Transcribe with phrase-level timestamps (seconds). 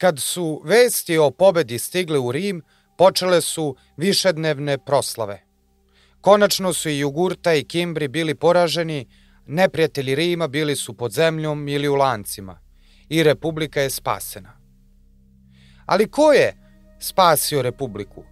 [0.00, 2.62] Kad su vesti o pobedi stigle u Rim,
[2.98, 5.42] počele su višednevne proslave.
[6.20, 9.08] Konačno su i Jugurta i Kimbri bili poraženi,
[9.46, 12.60] neprijatelji Rima bili su pod zemljom ili u lancima
[13.08, 14.52] i Republika je spasena.
[15.86, 16.56] Ali ko je
[17.00, 18.24] spasio Republiku?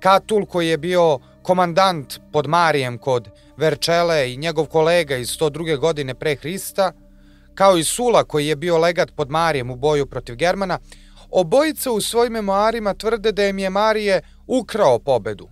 [0.00, 5.78] Katul koji je bio komandant pod Marijem kod Verčele i njegov kolega iz 102.
[5.78, 6.92] godine pre Hrista,
[7.60, 10.78] kao i Sula koji je bio legat pod Marijem u boju protiv Germana,
[11.30, 15.48] obojica u svojim memoarima tvrde da im je Marije ukrao pobedu.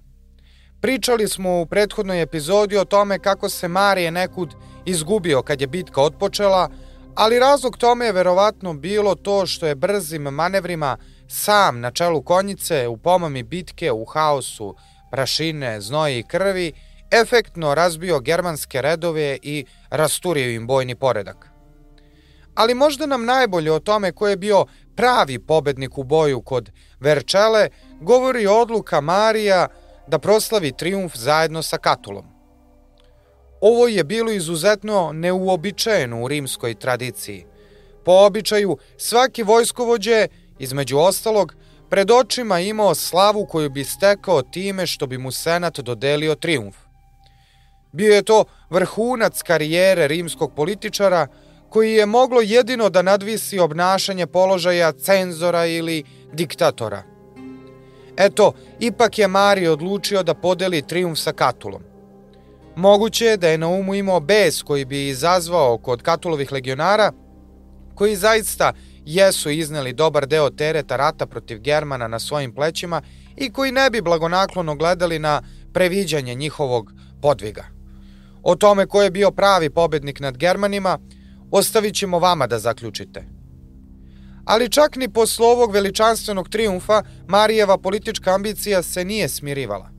[0.81, 6.03] Pričali smo u prethodnoj epizodi o tome kako se Marije nekud izgubio kad je bitka
[6.03, 6.71] otpočela,
[7.15, 10.97] ali razlog tome je verovatno bilo to što je brzim manevrima
[11.29, 14.75] sam na čelu konjice u pomami bitke u haosu
[15.11, 16.73] prašine, znoje i krvi
[17.11, 21.48] efektno razbio germanske redove i rasturio im bojni poredak.
[22.59, 27.69] Ali možda nam najbolje o tome ko je bio pravi pobednik u boju kod Verčele
[28.01, 29.69] govori odluka Marija
[30.07, 32.25] da proslavi triumf zajedno sa Katulom.
[33.61, 37.47] Ovo je bilo izuzetno neuobičajeno u rimskoj tradiciji.
[38.05, 40.27] Po običaju, svaki vojskovođe,
[40.59, 41.55] između ostalog,
[41.89, 46.77] pred očima imao slavu koju bi stekao time što bi mu senat dodelio triumf.
[47.93, 51.27] Bio je to vrhunac karijere rimskog političara
[51.69, 57.03] koji je moglo jedino da nadvisi obnašanje položaja cenzora ili diktatora.
[58.17, 61.83] Eto, ipak je Mari odlučio da podeli triumf sa Katulom.
[62.77, 67.13] Moguće je da je na umu imao bes koji bi izazvao kod Katulovih legionara,
[67.95, 68.73] koji zaista
[69.05, 73.03] jesu izneli dobar deo tereta rata protiv Germana na svojim plećima
[73.37, 77.65] i koji ne bi blagonaklono gledali na previđanje njihovog podviga.
[78.43, 80.99] O tome ko je bio pravi pobednik nad Germanima,
[81.51, 83.25] ostavit ćemo vama da zaključite.
[84.45, 89.91] Ali čak ni posle ovog veličanstvenog triumfa Marijeva politička ambicija se nije smirivala.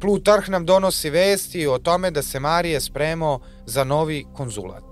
[0.00, 4.84] Plutarh nam donosi vesti o tome da se Marije spremao za novi konzulat.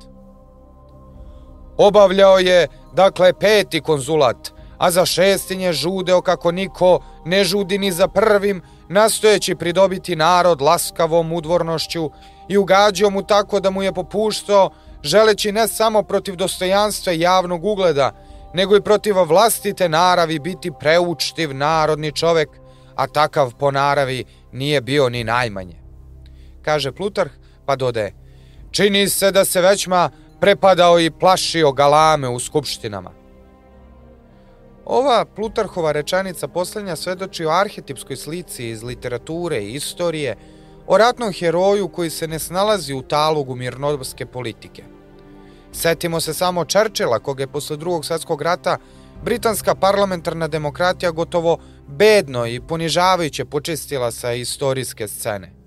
[1.76, 8.08] Obavljao je, dakle, peti konzulat, a za šestinje žudeo kako niko ne žudi ni za
[8.08, 12.10] prvim, nastojeći pridobiti narod laskavom udvornošću
[12.48, 14.70] i ugađao mu tako da mu je popuštao,
[15.04, 18.12] želeći ne samo protiv dostojanstva javnog ugleda,
[18.54, 22.48] nego i protiv vlastite naravi biti preučtiv narodni čovek,
[22.94, 25.76] a takav po naravi nije bio ni najmanje.
[26.62, 27.30] Kaže Plutarh,
[27.66, 28.12] pa dode,
[28.70, 30.10] čini se da se većma
[30.40, 33.10] prepadao i plašio galame u skupštinama.
[34.84, 40.36] Ova Plutarhova rečanica poslednja svedoči o arhetipskoj slici iz literature i istorije,
[40.86, 44.93] o ratnom heroju koji se ne snalazi u talogu mirnodopske politike.
[45.74, 48.78] Setimo se samo Čerčela, koga je posle drugog svetskog rata
[49.24, 51.58] britanska parlamentarna demokratija gotovo
[51.88, 55.64] bedno i ponižavajuće počistila sa istorijske scene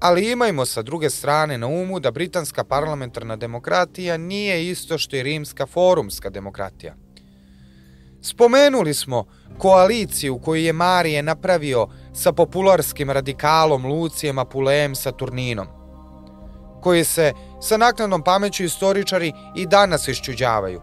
[0.00, 5.22] ali imajmo sa druge strane na umu da britanska parlamentarna demokratija nije isto što i
[5.22, 6.94] rimska forumska demokratija.
[8.22, 9.24] Spomenuli smo
[9.58, 15.66] koaliciju koju je Marije napravio sa popularskim radikalom Lucijem Apulejem Saturninom,
[16.82, 20.80] koji se sa naknadnom pameću istoričari i danas iščuđavaju.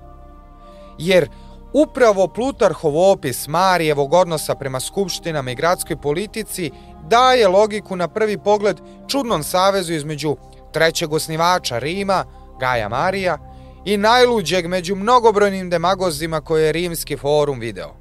[0.97, 1.29] Jer
[1.73, 6.71] upravo Plutarhov opis Marijevog odnosa prema skupštinama i gradskoj politici
[7.07, 8.77] daje logiku na prvi pogled
[9.07, 10.35] čudnom savezu između
[10.73, 12.25] trećeg osnivača Rima,
[12.59, 13.37] Gaja Marija,
[13.85, 17.95] i najluđeg među mnogobrojnim demagozima koje je rimski forum video.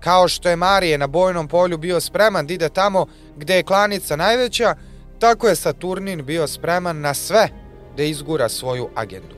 [0.00, 3.06] Kao što je Marije na bojnom polju bio spreman da ide tamo
[3.36, 4.74] gde je klanica najveća,
[5.18, 7.48] tako je Saturnin bio spreman na sve
[7.96, 9.34] da izgura svoju agendu.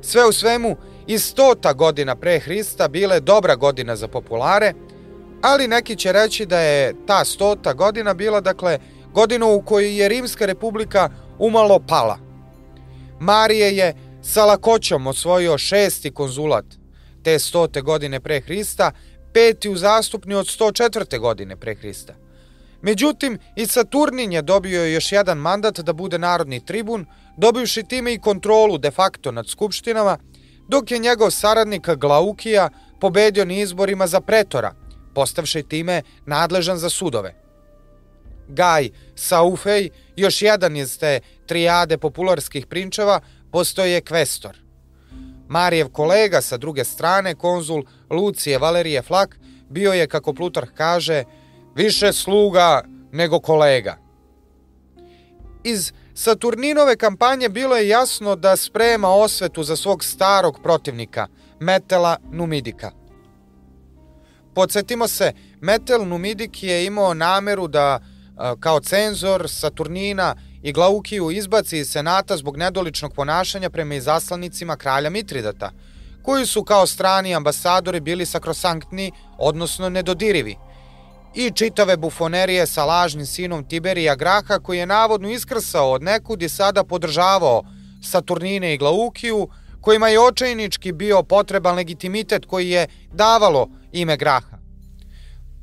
[0.00, 0.76] Sve u svemu,
[1.06, 4.72] i stota godina pre Hrista bile dobra godina za populare,
[5.42, 8.78] ali neki će reći da je ta stota godina bila, dakle,
[9.12, 12.18] godina u kojoj je Rimska republika umalo pala.
[13.20, 16.64] Marije je sa lakoćom osvojio šesti konzulat
[17.22, 18.92] te stote godine pre Hrista,
[19.32, 21.18] peti u zastupni od 104.
[21.18, 22.14] godine pre Hrista.
[22.82, 28.20] Međutim, i Saturnin je dobio još jedan mandat da bude narodni tribun, dobivši time i
[28.20, 30.18] kontrolu de facto nad skupštinama,
[30.68, 32.70] dok je njegov saradnik Glaukija
[33.00, 34.74] pobedio na izborima za pretora–
[35.14, 37.34] postavši time nadležan za sudove.
[38.48, 43.20] Gaj Saufej, još jedan iz te trijade popularskih prinčeva,
[43.52, 44.56] postoje kvestor.
[45.48, 49.38] Marijev kolega sa druge strane, konzul Lucije Valerije Flak,
[49.68, 51.24] bio je, kako Plutarh kaže,
[51.74, 53.96] više sluga nego kolega.
[55.64, 61.26] Iz Saturninove kampanje bilo je jasno da sprema osvetu za svog starog protivnika,
[61.60, 62.90] Metela Numidika.
[64.54, 68.00] Podsjetimo se, Metel Numidik je imao nameru da
[68.60, 75.70] kao cenzor Saturnina i Glaukiju izbaci iz senata zbog nedoličnog ponašanja prema izaslanicima kralja Mitridata,
[76.22, 80.56] koji su kao strani ambasadori bili sakrosanktni, odnosno nedodirivi,
[81.34, 86.48] i čitave bufonerije sa lažnim sinom Tiberija Graha koji je navodno iskrsao od nekud i
[86.48, 87.62] sada podržavao
[88.02, 89.48] Saturnine i Glaukiju,
[89.80, 94.58] kojima je očajnički bio potreban legitimitet koji je davalo ime Graha.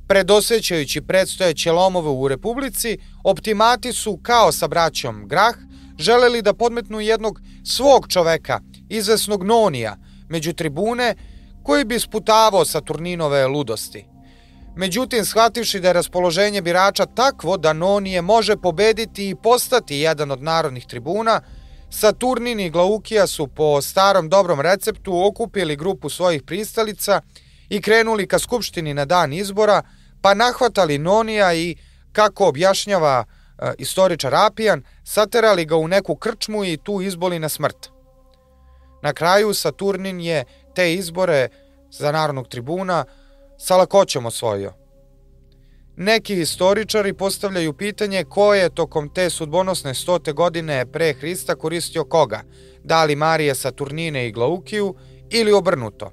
[0.08, 5.56] Predosećajući predstojeće lomove u Republici, optimati su, kao sa braćom Grah,
[5.98, 8.60] želeli da podmetnu jednog svog čoveka,
[8.90, 9.98] izvesnog Nonija,
[10.30, 11.16] među tribune,
[11.64, 14.11] koji bi sputavao Saturninove ludosti.
[14.76, 20.44] Međutim, shvativši da je raspoloženje birača takvo da Nonije može pobediti i postati jedan od
[20.44, 21.42] narodnih tribuna,
[21.90, 27.22] Saturnin i Glaukija su po starom dobrom receptu okupili grupu svojih pristalica
[27.70, 29.82] i krenuli ka skupštini na dan izbora,
[30.22, 31.76] pa nahvatali Nonija i,
[32.12, 37.90] kako objašnjava e, istoričar Apijan, saterali ga u neku krčmu i tu izboli na smrt.
[39.04, 40.44] Na kraju Saturnin je
[40.76, 41.48] te izbore
[41.90, 43.06] za narodnog tribuna
[43.64, 44.74] sa lakoćom osvojio.
[45.96, 52.42] Neki historičari postavljaju pitanje ko je tokom te sudbonosne stote godine pre Hrista koristio koga,
[52.84, 54.96] da li Marije Saturnine i Glaukiju
[55.30, 56.12] ili obrnuto.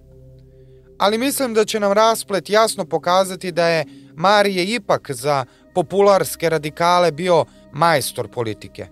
[0.98, 3.84] Ali mislim da će nam rasplet jasno pokazati da je
[4.14, 5.44] Marije ipak za
[5.74, 8.86] popularske radikale bio majstor politike.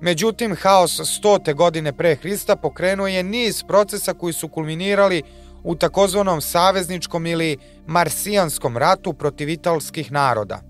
[0.00, 5.22] Međutim, haos stote godine pre Hrista pokrenuo je niz procesa koji su kulminirali
[5.66, 10.60] u takozvanom savezničkom ili marsijanskom ratu protiv italskih naroda.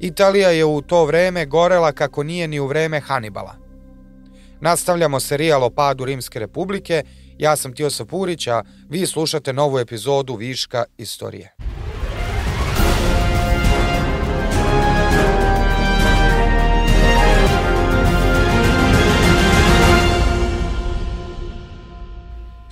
[0.00, 3.54] Italija je u to vreme gorela kako nije ni u vreme Hanibala.
[4.60, 7.02] Nastavljamo serijal o padu Rimske republike,
[7.38, 11.54] ja sam Tiosa Purić, a vi slušate novu epizodu Viška istorije.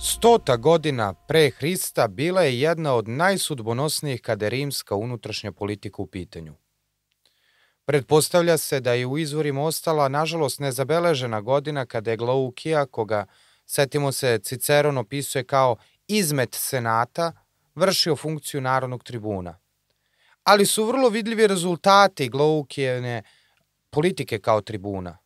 [0.05, 6.07] Stota godina pre Hrista bila je jedna od najsudbonosnijih kada je rimska unutrašnja politika u
[6.07, 6.55] pitanju.
[7.85, 13.25] Pretpostavlja se da je u izvorima ostala, nažalost, nezabeležena godina kada je Glaukija, koga,
[13.65, 15.75] setimo se, Ciceron opisuje kao
[16.07, 17.31] izmet senata,
[17.75, 19.59] vršio funkciju narodnog tribuna.
[20.43, 23.23] Ali su vrlo vidljivi rezultati Glaukijene
[23.89, 25.22] politike kao tribuna.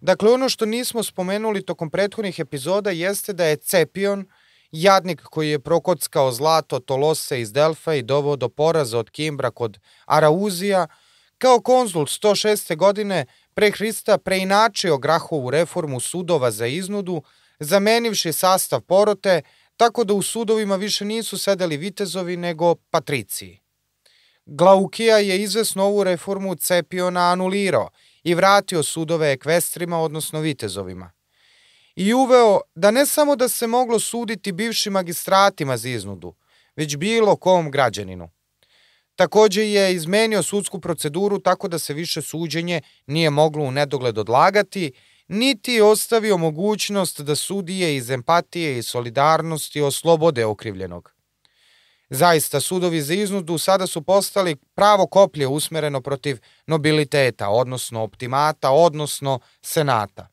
[0.00, 4.26] Dakle, ono što nismo spomenuli tokom prethodnih epizoda jeste da je Cepion,
[4.72, 9.78] jadnik koji je prokockao zlato Tolose iz Delfa i dovao do poraza od Kimbra kod
[10.06, 10.86] Arauzija,
[11.38, 12.76] kao konzul 106.
[12.76, 17.22] godine pre Hrista preinačio Grahovu reformu sudova za iznudu,
[17.60, 19.42] zamenivši sastav porote,
[19.76, 23.60] tako da u sudovima više nisu sedeli vitezovi nego patriciji.
[24.46, 27.90] Glaukija je izvesno ovu reformu Cepiona anulirao
[28.26, 31.10] i vratio sudove ekvestrima, odnosno vitezovima.
[31.96, 36.34] I uveo da ne samo da se moglo suditi bivšim magistratima za iznudu,
[36.76, 38.30] već bilo kom građaninu.
[39.16, 44.92] Takođe je izmenio sudsku proceduru tako da se više suđenje nije moglo u nedogled odlagati,
[45.28, 51.15] niti je ostavio mogućnost da sudije iz empatije i solidarnosti oslobode okrivljenog.
[52.10, 59.40] Zaista, sudovi za iznudu sada su postali pravo koplje usmereno protiv nobiliteta, odnosno optimata, odnosno
[59.62, 60.28] senata.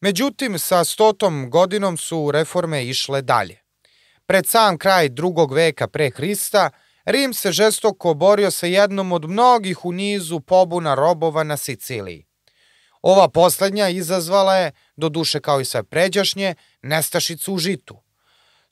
[0.00, 3.60] Međutim, sa stotom godinom su reforme išle dalje.
[4.26, 6.70] Pred sam kraj drugog veka pre Hrista,
[7.04, 12.26] Rim se žestoko borio sa jednom od mnogih u nizu pobuna robova na Siciliji.
[13.02, 18.03] Ova poslednja izazvala je, do duše kao i sve pređašnje, nestašicu u žitu.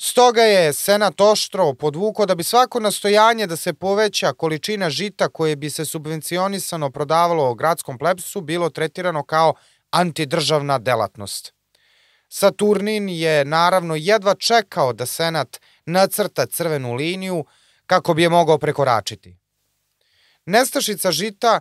[0.04, 5.56] Stoga je Senat oštro podvuko da bi svako nastojanje da se poveća količina žita koje
[5.56, 9.54] bi se subvencionisano prodavalo u gradskom plepsu bilo tretirano kao
[9.90, 11.54] antidržavna delatnost.
[12.28, 17.44] Saturnin je naravno jedva čekao da Senat nacrta crvenu liniju
[17.86, 19.36] kako bi je mogao prekoračiti.
[20.46, 21.60] Nestašica žita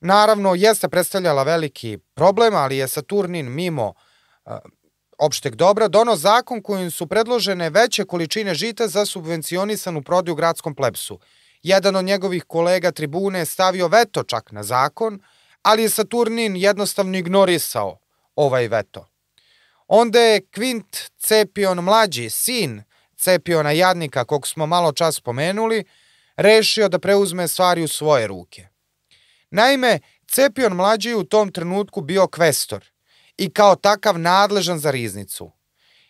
[0.00, 3.94] naravno jeste predstavljala veliki problem, ali je Saturnin mimo
[5.22, 11.18] opšteg dobra dono zakon kojim su predložene veće količine žita za subvencionisanu prodaju gradskom plepsu.
[11.62, 15.20] Jedan od njegovih kolega tribune je stavio veto čak na zakon,
[15.62, 17.98] ali je Saturnin jednostavno ignorisao
[18.36, 19.08] ovaj veto.
[19.88, 22.82] Onda je Kvint Cepion mlađi, sin
[23.16, 25.84] Cepiona Jadnika, kog smo malo čas spomenuli,
[26.36, 28.66] rešio da preuzme stvari u svoje ruke.
[29.50, 29.98] Naime,
[30.28, 32.91] Cepion mlađi u tom trenutku bio kvestor
[33.42, 35.52] i kao takav nadležan za riznicu.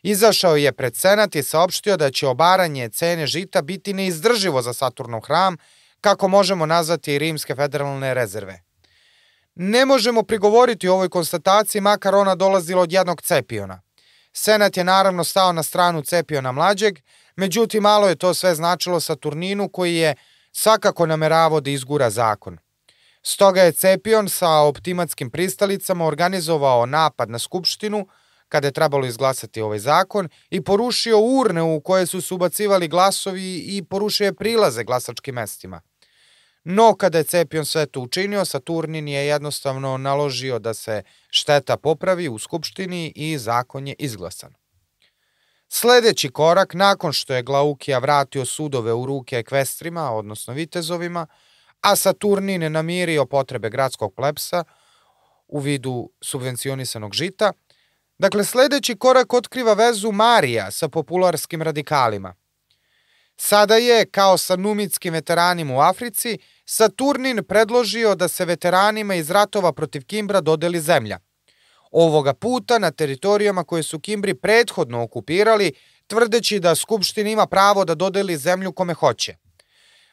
[0.02, 5.20] Izašao je pred senat i saopštio da će obaranje cene žita biti neizdrživo za Saturnov
[5.20, 5.56] hram,
[6.00, 8.62] kako možemo nazvati i rimske federalne rezerve.
[9.54, 13.80] Ne možemo prigovoriti ovoj konstataciji, makar ona dolazila od jednog Cepiona.
[14.32, 16.98] Senat je naravno stao na stranu Cepiona mlađeg,
[17.36, 20.14] međutim malo je to sve značilo Saturninu koji je
[20.52, 22.58] svakako nameravao da izgura zakon.
[23.22, 28.06] Stoga je Cepion sa optimatskim pristalicama organizovao napad na Skupštinu,
[28.48, 33.58] kada je trebalo izglasati ovaj zakon, i porušio urne u koje su se ubacivali glasovi
[33.58, 35.80] i porušio je prilaze glasačkim mestima.
[36.64, 42.28] No, kada je Cepion sve to učinio, Saturnin je jednostavno naložio da se šteta popravi
[42.28, 44.54] u Skupštini i zakon je izglasan.
[45.68, 51.26] Sledeći korak, nakon što je Glaukija vratio sudove u ruke ekvestrima, odnosno vitezovima,
[51.82, 54.64] a Saturnin namirio potrebe gradskog plepsa
[55.48, 57.52] u vidu subvencionisanog žita,
[58.18, 62.34] dakle sledeći korak otkriva vezu Marija sa popularskim radikalima.
[63.36, 69.72] Sada je, kao sa numitskim veteranima u Africi, Saturnin predložio da se veteranima iz ratova
[69.72, 71.18] protiv Kimbra dodeli zemlja.
[71.90, 75.72] Ovoga puta na teritorijama koje su Kimbri prethodno okupirali,
[76.06, 79.41] tvrdeći da Skupština ima pravo da dodeli zemlju kome hoće.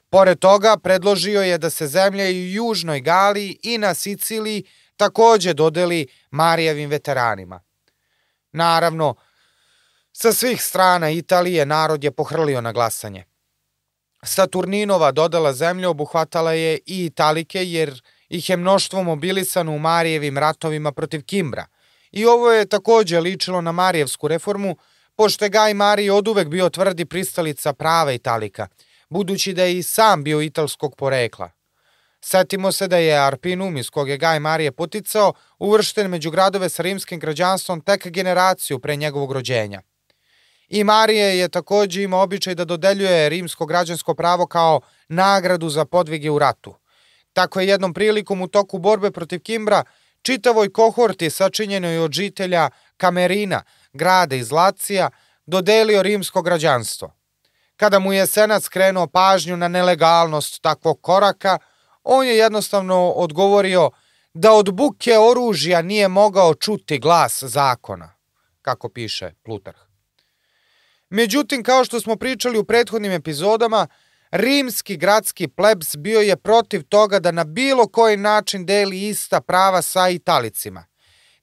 [0.09, 4.63] Pored toga, predložio je da se zemlja i u Južnoj Galiji i na Siciliji
[4.97, 7.61] takođe dodeli Marijevim veteranima.
[8.51, 9.15] Naravno,
[10.11, 13.23] sa svih strana Italije narod je pohrlio na glasanje.
[14.23, 20.91] Saturninova dodala zemlje obuhvatala je i Italike jer ih je mnoštvo mobilisano u Marijevim ratovima
[20.91, 21.65] protiv Kimbra.
[22.11, 24.75] I ovo je takođe ličilo na Marijevsku reformu,
[25.15, 28.67] pošto je Gaj Marij od uvek bio tvrdi pristalica prava Italika,
[29.09, 31.51] budući da je i sam bio italskog porekla.
[32.21, 36.83] Setimo se da je Arpinum, iz kog je Gaj Marije poticao, uvršten među gradove sa
[36.83, 39.81] rimskim građanstvom tek generaciju pre njegovog rođenja.
[40.69, 46.29] I Marije je takođe imao običaj da dodeljuje rimsko građansko pravo kao nagradu za podvige
[46.29, 46.75] u ratu.
[47.33, 49.83] Tako je jednom prilikom u toku borbe protiv Kimbra
[50.21, 53.63] čitavoj kohorti sačinjenoj od žitelja Kamerina,
[53.93, 55.09] grada iz Lacija,
[55.45, 57.18] dodelio rimsko građanstvo.
[57.79, 61.57] Kada mu je senat skrenuo pažnju na nelegalnost takvog koraka,
[62.03, 63.91] on je jednostavno odgovorio
[64.33, 68.15] da od buke oružja nije mogao čuti glas zakona,
[68.61, 69.79] kako piše Plutarh.
[71.09, 73.87] Međutim, kao što smo pričali u prethodnim epizodama,
[74.31, 79.81] rimski gradski plebs bio je protiv toga da na bilo koji način deli ista prava
[79.81, 80.85] sa Italicima.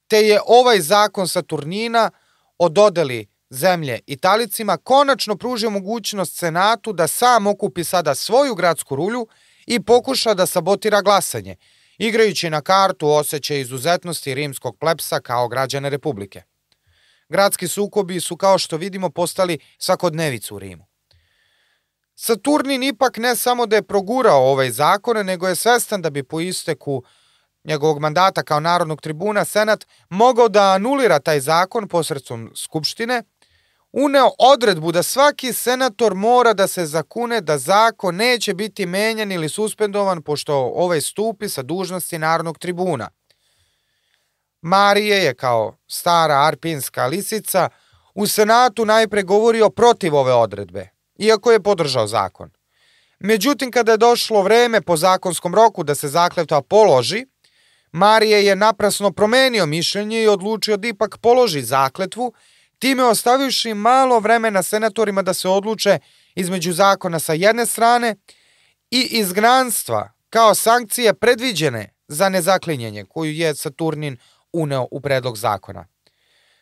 [0.07, 2.11] Te je ovaj zakon Saturnina
[2.57, 9.27] o dodeli zemlje Italicima konačno pružio mogućnost Senatu da sam okupi sada svoju gradsku rulju
[9.65, 11.55] i pokuša da sabotira glasanje,
[11.97, 16.41] igrajući na kartu osjećaj izuzetnosti rimskog plepsa kao građane Republike.
[17.29, 20.85] Gradski sukobi su, kao što vidimo, postali svakodnevicu u Rimu.
[22.15, 26.39] Saturnin ipak ne samo da je progurao ovaj zakon, nego je svestan da bi po
[26.39, 27.03] isteku
[27.63, 33.23] njegovog mandata kao narodnog tribuna Senat mogao da anulira taj zakon posredstvom Skupštine,
[33.91, 39.49] uneo odredbu da svaki senator mora da se zakune da zakon neće biti menjan ili
[39.49, 43.09] suspendovan pošto ovaj stupi sa dužnosti narodnog tribuna.
[44.61, 47.69] Marije je kao stara arpinska lisica
[48.15, 50.89] u Senatu najpre govorio protiv ove odredbe,
[51.19, 52.49] iako je podržao zakon.
[53.19, 57.25] Međutim, kada je došlo vreme po zakonskom roku da se zakletva položi,
[57.91, 62.33] Marije je naprasno promenio mišljenje i odlučio da ipak položi zakletvu,
[62.79, 65.99] time ostavivši malo vremena senatorima da se odluče
[66.35, 68.15] između zakona sa jedne strane
[68.91, 74.17] i izgnanstva kao sankcije predviđene za nezaklinjenje koju je Saturnin
[74.53, 75.87] uneo u predlog zakona.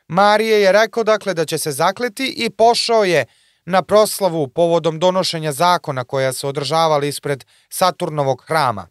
[0.07, 3.25] Marije je rekao dakle da će se zakleti i pošao je
[3.65, 8.87] na proslavu povodom donošenja zakona koja se održavala ispred Saturnovog hrama.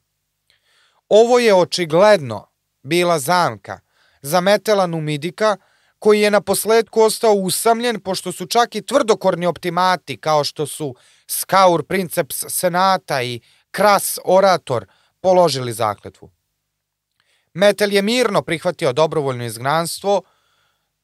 [1.08, 2.46] Ovo je očigledno
[2.82, 3.80] bila zamka
[4.22, 5.56] za Metela Numidika,
[6.04, 10.94] koji je na posledku ostao usamljen pošto su čak i tvrdokorni optimati kao što su
[11.26, 14.86] Skaur Princeps Senata i Kras Orator
[15.20, 16.30] položili zakletvu.
[17.54, 20.22] Metel je mirno prihvatio dobrovoljno izgnanstvo,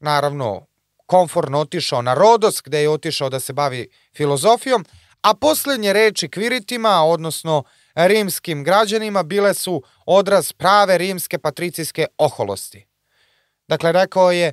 [0.00, 0.66] naravno
[1.06, 4.84] konforno otišao na Rodos gde je otišao da se bavi filozofijom,
[5.22, 7.62] a poslednje reči kviritima, odnosno
[7.94, 12.86] rimskim građanima, bile su odraz prave rimske patricijske oholosti.
[13.68, 14.52] Dakle, rekao je,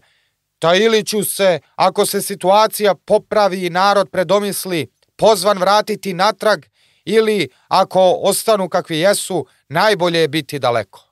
[0.60, 6.66] ta ili ću se, ako se situacija popravi i narod predomisli, pozvan vratiti natrag,
[7.06, 11.04] ili ako ostanu kakvi jesu, najbolje je biti daleko.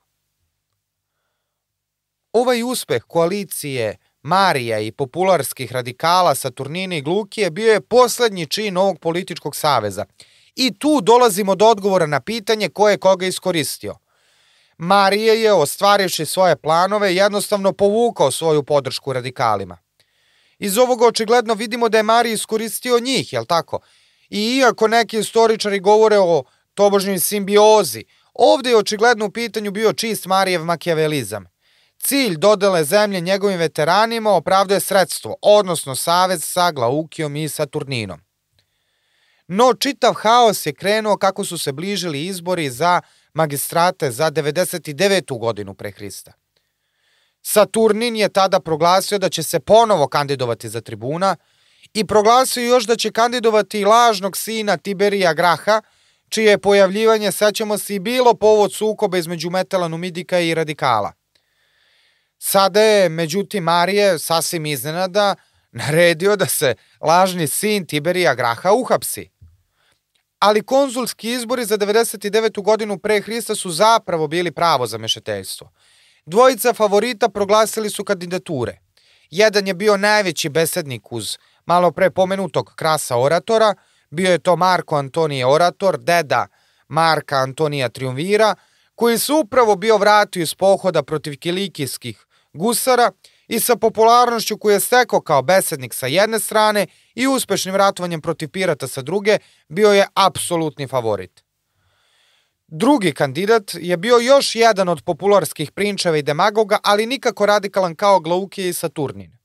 [2.32, 8.98] Ovaj uspeh koalicije Marija i popularskih radikala Saturnine i Glukije bio je poslednji čin ovog
[8.98, 10.04] političkog saveza.
[10.56, 13.94] I tu dolazimo do odgovora na pitanje ko je koga iskoristio.
[14.78, 19.78] Marije je, ostvarivši svoje planove, jednostavno povukao svoju podršku radikalima.
[20.58, 23.80] Iz ovoga očigledno vidimo da je Marij iskoristio njih, jel tako?
[24.28, 28.04] I iako neki istoričari govore o tobožnjoj simbiozi,
[28.34, 31.46] ovde je očigledno u pitanju bio čist Marijev makijavelizam.
[31.98, 38.20] Cilj dodele zemlje njegovim veteranima opravduje sredstvo, odnosno savez sa Glaukijom i Saturninom.
[39.48, 43.00] No čitav haos je krenuo kako su se bližili izbori za
[43.36, 45.38] magistrate za 99.
[45.38, 46.32] godinu pre Hrista.
[47.42, 51.36] Saturnin je tada proglasio da će se ponovo kandidovati za tribuna
[51.94, 55.82] i proglasio još da će kandidovati lažnog sina Tiberija Graha,
[56.28, 61.12] čije je pojavljivanje, sećamo se, i bilo povod sukoba između Metela Numidika i radikala.
[62.38, 65.34] Sada je, međutim, Marije sasvim iznenada
[65.72, 69.30] naredio da se lažni sin Tiberija Graha uhapsi.
[70.38, 72.62] Ali konzulski izbori za 99.
[72.62, 75.70] godinu pre Hrista su zapravo bili pravo za mešeteljstvo.
[76.26, 78.78] Dvojica favorita proglasili su kandidature.
[79.30, 83.74] Jedan je bio najveći besednik uz malo pre pomenutog krasa oratora,
[84.10, 86.46] bio je to Marko Antonije Orator, deda
[86.88, 88.54] Marka Antonija Triumvira,
[88.94, 93.10] koji se upravo bio vratio iz pohoda protiv kilikijskih gusara
[93.48, 98.48] i sa popularnošću koju je stekao kao besednik sa jedne strane i uspešnim ratovanjem protiv
[98.48, 101.44] pirata sa druge, bio je apsolutni favorit.
[102.66, 108.20] Drugi kandidat je bio još jedan od popularskih prinčeva i demagoga, ali nikako radikalan kao
[108.20, 109.38] Glaukije i Saturnin.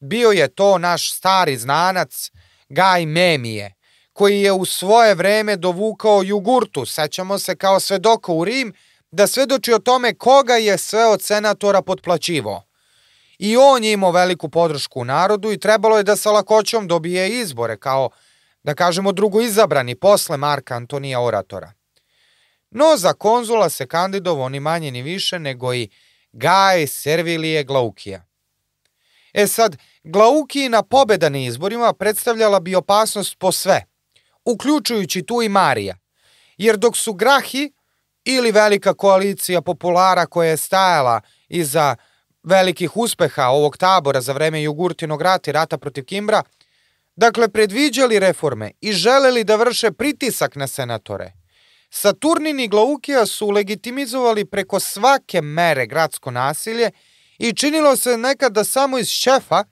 [0.00, 2.30] Bio je to naš stari znanac
[2.68, 3.74] Gaj Memije,
[4.12, 8.72] koji je u svoje vreme dovukao Jugurtu, sećamo se kao svedoka u Rim,
[9.10, 12.65] da svedoči o tome koga je sve od senatora potplaćivo.
[13.38, 17.40] I on je imao veliku podršku u narodu i trebalo je da sa lakoćom dobije
[17.40, 18.10] izbore kao,
[18.62, 21.72] da kažemo, drugo izabrani posle Marka Antonija Oratora.
[22.70, 25.88] No za konzula se kandidovao ni manje ni više nego i
[26.32, 28.26] Gaj Servilije Glaukija.
[29.32, 33.84] E sad, Glaukijina pobeda na izborima predstavljala bi opasnost po sve,
[34.44, 35.96] uključujući tu i Marija,
[36.56, 37.72] jer dok su Grahi
[38.24, 41.96] ili velika koalicija populara koja je stajala iza
[42.46, 46.42] velikih uspeha ovog tabora za vreme Jugurtinog rata i rata protiv Kimbra,
[47.16, 51.32] dakle predviđali reforme i želeli da vrše pritisak na senatore–
[51.90, 56.90] Saturnin i Glaukija su legitimizovali preko svake mere gradsko nasilje
[57.38, 59.64] i činilo se nekad da samo iz šefa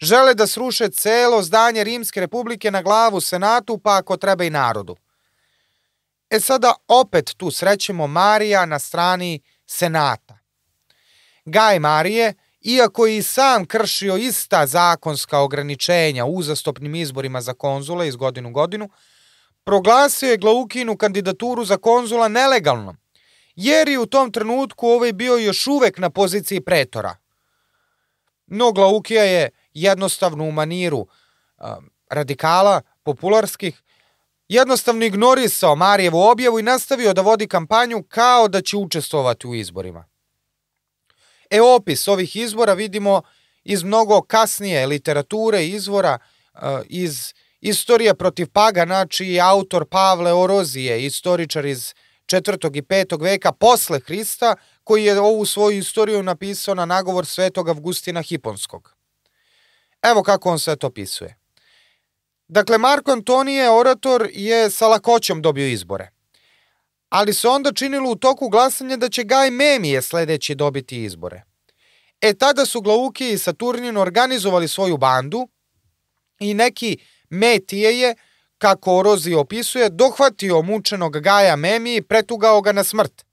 [0.00, 4.96] žele da sruše celo zdanje Rimske republike na glavu senatu, pa ako treba i narodu.
[6.30, 10.31] E sada opet tu srećemo Marija na strani senata.
[11.44, 18.52] Gaj Marije, iako i sam kršio ista zakonska ograničenja uzastopnim izborima za konzule iz godinu
[18.52, 18.88] godinu,
[19.64, 22.96] proglasio je Glaukinu kandidaturu za konzula nelegalnom,
[23.56, 27.16] jer je u tom trenutku ovaj bio još uvek na poziciji pretora.
[28.46, 31.06] No Glaukija je jednostavno u maniru
[32.10, 33.82] radikala, popularskih,
[34.48, 40.11] jednostavno ignorisao Marijevu objavu i nastavio da vodi kampanju kao da će učestvovati u izborima.
[41.52, 43.22] E opis ovih izbora vidimo
[43.64, 46.18] iz mnogo kasnije literature izvora
[46.54, 51.94] uh, iz Istorija protiv pagana, čiji je autor Pavle Orozije, istoričar iz
[52.26, 52.76] 4.
[52.76, 53.22] i 5.
[53.22, 58.94] veka posle Hrista, koji je ovu svoju istoriju napisao na nagovor svetog Avgustina Hiponskog.
[60.02, 61.36] Evo kako on sve to opisuje.
[62.48, 66.10] Dakle, Marko Antonije, orator, je sa lakoćom dobio izbore.
[67.12, 71.42] Ali se onda činilo u toku glasanja da će Gaj Memije sledeći dobiti izbore.
[72.20, 75.48] E tada su Glauki i Saturnin organizovali svoju bandu
[76.40, 76.98] i neki
[77.30, 78.14] Metije je,
[78.58, 83.24] kako Orozi opisuje, dohvatio mučenog Gaja Memi i pretugao ga na smrt.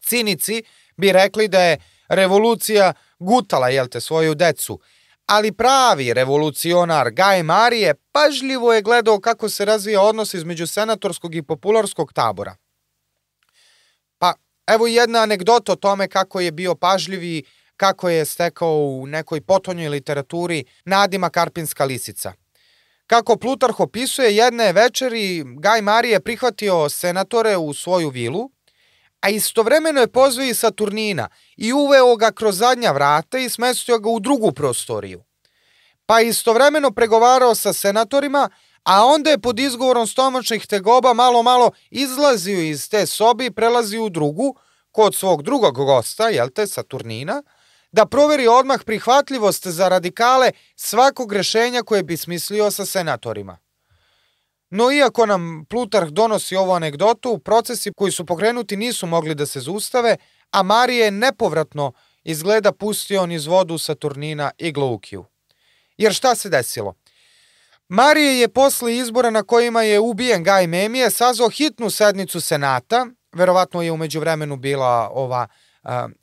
[0.00, 0.62] Cinici
[0.96, 4.80] bi rekli da je revolucija gutala, jel te, svoju decu,
[5.26, 11.42] ali pravi revolucionar Gaj Marije pažljivo je gledao kako se razvija odnos između senatorskog i
[11.42, 12.56] popularskog tabora.
[14.66, 17.44] Evo jedna anegdota o tome kako je bio pažljiv i
[17.76, 22.32] kako je stekao u nekoj potonjoj literaturi nadima Karpinska lisica–
[23.06, 28.50] Kako Plutarh opisuje, jedne večeri Gaj Marije prihvatio senatore u svoju vilu,
[29.20, 34.10] a istovremeno je pozvao i Saturnina i uveo ga kroz zadnja vrata i smestio ga
[34.10, 35.22] u drugu prostoriju.
[36.06, 38.48] Pa istovremeno pregovarao sa senatorima,
[38.86, 44.04] a onda je pod izgovorom stomačnih tegoba malo malo izlazio iz te sobe i prelazio
[44.04, 44.56] u drugu,
[44.92, 47.42] kod svog drugog gosta, jel te, Saturnina,
[47.92, 53.58] da proveri odmah prihvatljivost za radikale svakog rešenja koje bi smislio sa senatorima.
[54.70, 59.60] No iako nam Plutarh donosi ovu anegdotu, procesi koji su pokrenuti nisu mogli da se
[59.60, 60.16] zustave,
[60.50, 61.92] a Marije je nepovratno
[62.24, 65.24] izgleda pustio niz vodu Saturnina i Glaukiju.
[65.96, 66.94] Jer šta se desilo?
[67.88, 73.82] Marije je posle izbora na kojima je ubijen Gaj Memije sazvao hitnu sednicu Senata, verovatno
[73.82, 75.46] je umeđu vremenu bila ova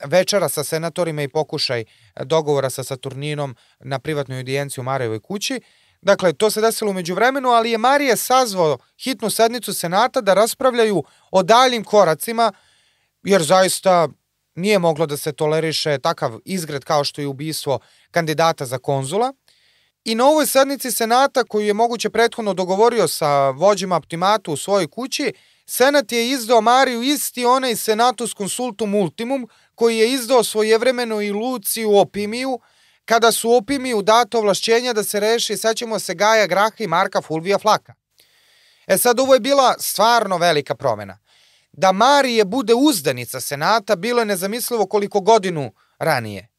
[0.04, 1.84] večera sa senatorima i pokušaj
[2.24, 5.60] dogovora sa Saturninom na privatnoj audijenciji u Marijevoj kući.
[6.02, 11.04] Dakle, to se desilo umeđu vremenu, ali je Marije sazvao hitnu sednicu Senata da raspravljaju
[11.30, 12.52] o daljim koracima,
[13.22, 14.08] jer zaista
[14.54, 17.78] nije moglo da se toleriše takav izgred kao što je ubistvo
[18.10, 19.32] kandidata za konzula.
[20.04, 24.86] I na ovoj sednici Senata, koju je moguće prethodno dogovorio sa vođima optimatu u svojoj
[24.86, 25.32] kući,
[25.66, 31.96] Senat je izdao Mariju isti onaj Senatus Consultum Ultimum, koji je izdao svojevremeno i Luciju
[31.96, 32.60] Opimiju,
[33.04, 37.58] kada su Opimiju dato ovlašćenja da se reši, sećamo se Gaja Graha i Marka Fulvija
[37.58, 37.94] Flaka.
[38.86, 41.18] E sad, ovo je bila stvarno velika promena.
[41.72, 46.53] Da Marije bude uzdanica Senata bilo je nezamislivo koliko godinu ranije.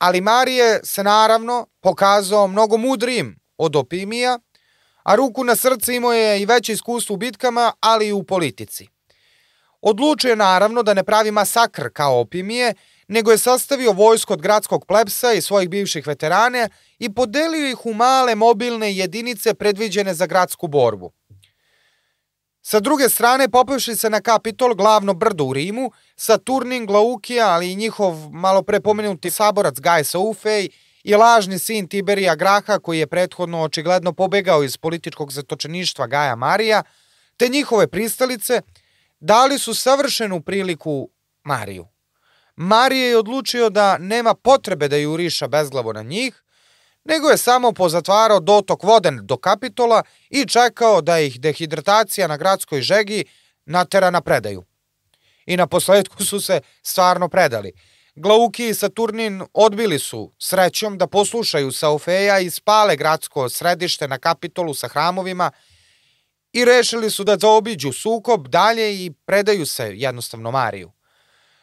[0.00, 4.38] Ali Marije se naravno pokazao mnogo mudrijim od Opimija,
[5.02, 8.88] a ruku na srce imao je i veće iskustvo u bitkama, ali i u politici.
[9.80, 12.74] Odlučio je naravno da ne pravi masakr kao Opimije,
[13.08, 17.94] nego je sastavio vojsko od gradskog plepsa i svojih bivših veterane i podelio ih u
[17.94, 21.12] male mobilne jedinice predviđene za gradsku borbu.
[22.62, 27.76] Sa druge strane, popevši se na Kapitol, glavno brdo u Rimu, Saturnin Glaukija, ali i
[27.76, 30.68] njihov malo prepomenuti saborac Gaj Saufej
[31.04, 36.82] i lažni sin Tiberija Graha, koji je prethodno očigledno pobegao iz političkog zatočeništva Gaja Marija,
[37.36, 38.62] te njihove pristalice,
[39.20, 41.10] dali su savršenu priliku
[41.44, 41.86] Mariju.
[42.56, 46.42] Marije je odlučio da nema potrebe da juriša bezglavo na njih,
[47.04, 52.82] nego je samo pozatvarao dotok voden do Kapitola i čekao da ih dehidratacija na gradskoj
[52.82, 53.24] žegi
[53.66, 54.64] natera na predaju.
[55.46, 57.72] I na posledku su se stvarno predali.
[58.14, 64.74] Glauki i Saturnin odbili su srećom da poslušaju Saufeja i spale gradsko središte na Kapitolu
[64.74, 65.50] sa hramovima
[66.52, 70.92] i rešili su da zaobiđu sukob dalje i predaju se jednostavno Mariju.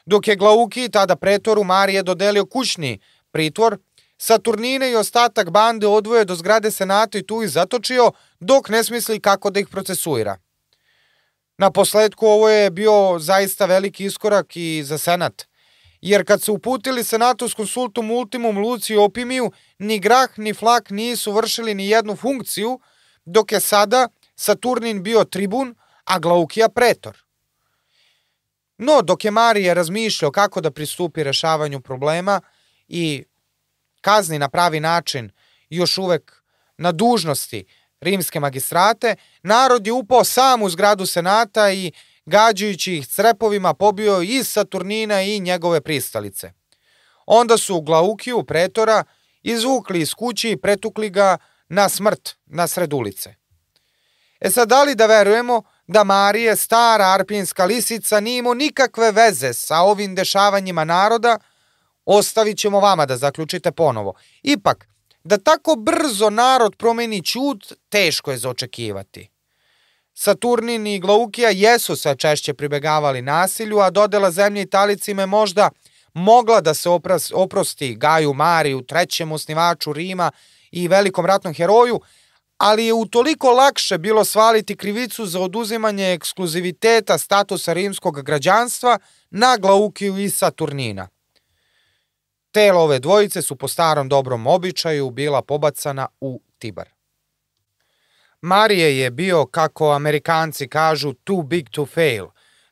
[0.05, 2.99] Dok je Glauki tada pretoru Marije dodelio kućni
[3.31, 3.77] pritvor,
[4.17, 9.19] Saturnine i ostatak bande odvoje do zgrade Senata i tu ih zatočio, dok ne smisli
[9.19, 10.37] kako da ih procesuira.
[11.57, 15.43] Na posledku ovo je bio zaista veliki iskorak i za Senat,
[16.01, 21.31] jer kad su uputili Senatu s konsultum ultimum Luciju Opimiju, ni Grah ni Flak nisu
[21.31, 22.79] vršili ni jednu funkciju,
[23.25, 25.75] dok je sada Saturnin bio tribun,
[26.05, 27.17] a Glaukija pretor.
[28.77, 32.41] No, dok je Marija razmišljao kako da pristupi rešavanju problema
[32.87, 33.23] i
[34.07, 35.31] kazni na pravi način
[35.69, 36.43] još uvek
[36.77, 37.65] na dužnosti
[38.01, 41.91] rimske magistrate, narod je upao sam u zgradu senata i
[42.25, 46.51] gađajući ih crepovima pobio i Saturnina i njegove pristalice.
[47.25, 49.03] Onda su Glaukiju, pretora,
[49.43, 51.37] izvukli iz kući i pretukli ga
[51.69, 53.35] na smrt na sred ulice.
[54.39, 59.53] E sad, da li da verujemo da Marije, stara arpinska lisica, nije imao nikakve veze
[59.53, 61.39] sa ovim dešavanjima naroda,
[62.07, 64.13] ostavit ćemo vama da zaključite ponovo.
[64.43, 64.87] Ipak,
[65.23, 69.29] da tako brzo narod promeni čud, teško je zaočekivati.
[70.13, 75.69] Saturnin i Glaukija jesu sve češće pribegavali nasilju, a dodela zemlje Italicima je možda
[76.13, 76.89] mogla da se
[77.33, 80.31] oprosti Gaju Mariju, trećem osnivaču Rima
[80.71, 82.01] i velikom ratnom heroju,
[82.57, 90.17] ali je utoliko lakše bilo svaliti krivicu za oduzimanje ekskluziviteta statusa rimskog građanstva na Glaukiju
[90.17, 91.07] i Saturnina.
[92.57, 96.89] Telo ove dvojice su po starom dobrom običaju bila pobacana u Tibar.
[98.41, 102.25] Marije je bio, kako amerikanci kažu, too big to fail.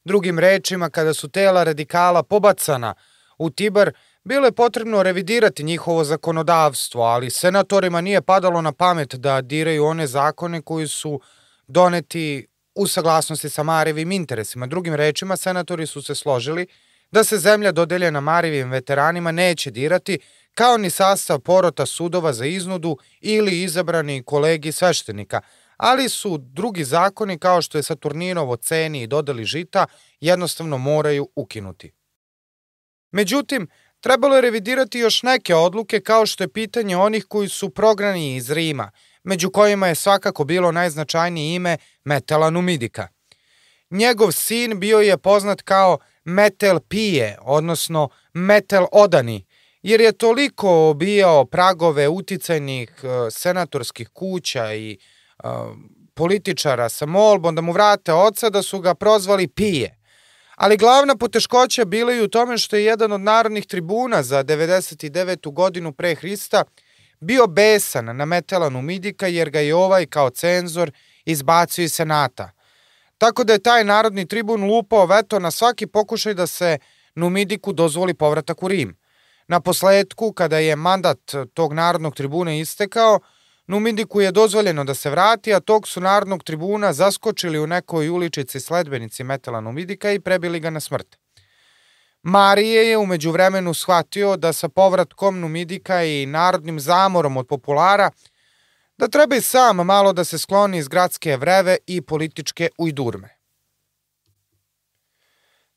[0.03, 2.93] Drugim rečima, kada su tela radikala pobacana
[3.37, 3.91] u Tibar,
[4.23, 10.07] bilo je potrebno revidirati njihovo zakonodavstvo, ali senatorima nije padalo na pamet da diraju one
[10.07, 11.19] zakone koji su
[11.67, 14.67] doneti u saglasnosti sa Marijevim interesima.
[14.67, 16.67] Drugim rečima, senatori su se složili
[17.15, 20.19] da se zemlja dodeljena Marijevim veteranima neće dirati,
[20.53, 25.41] kao ni sastav porota sudova za iznudu ili izabrani kolegi sveštenika,
[25.77, 29.85] ali su drugi zakoni kao što je Saturninovo ceni i dodali žita
[30.19, 31.91] jednostavno moraju ukinuti.
[33.11, 33.67] Međutim,
[33.99, 38.51] trebalo je revidirati još neke odluke kao što je pitanje onih koji su prograni iz
[38.51, 38.91] Rima,
[39.23, 43.07] među kojima je svakako bilo najznačajnije ime Metela Numidika.
[43.89, 49.45] Njegov sin bio je poznat kao Metel Pije, odnosno Metel Odani,
[49.81, 54.97] jer je toliko obijao pragove uticajnih uh, senatorskih kuća i
[55.43, 55.49] uh,
[56.13, 59.97] političara sa molbom da mu vrate oca da su ga prozvali pije.
[60.55, 65.53] Ali glavna poteškoća bila i u tome što je jedan od narodnih tribuna za 99.
[65.53, 66.63] godinu pre Hrista
[67.19, 70.91] bio besan na Metelanu Midika jer ga je ovaj kao cenzor
[71.25, 72.54] izbacio iz senata.
[73.25, 76.77] Tako da je taj narodni tribun lupao veto na svaki pokušaj da se
[77.15, 78.97] Numidiku dozvoli povratak u Rim.
[79.47, 81.19] Na posledku, kada je mandat
[81.53, 83.19] tog narodnog tribuna istekao,
[83.67, 88.59] Numidiku je dozvoljeno da se vrati, a tog su narodnog tribuna zaskočili u nekoj uličici
[88.59, 91.17] sledbenici Metela Numidika i prebili ga na smrt.
[92.23, 98.11] Marije je umeđu vremenu shvatio da sa povratkom Numidika i narodnim zamorom od populara
[98.97, 103.29] da treba i sam malo da se skloni iz gradske vreve i političke ujdurme.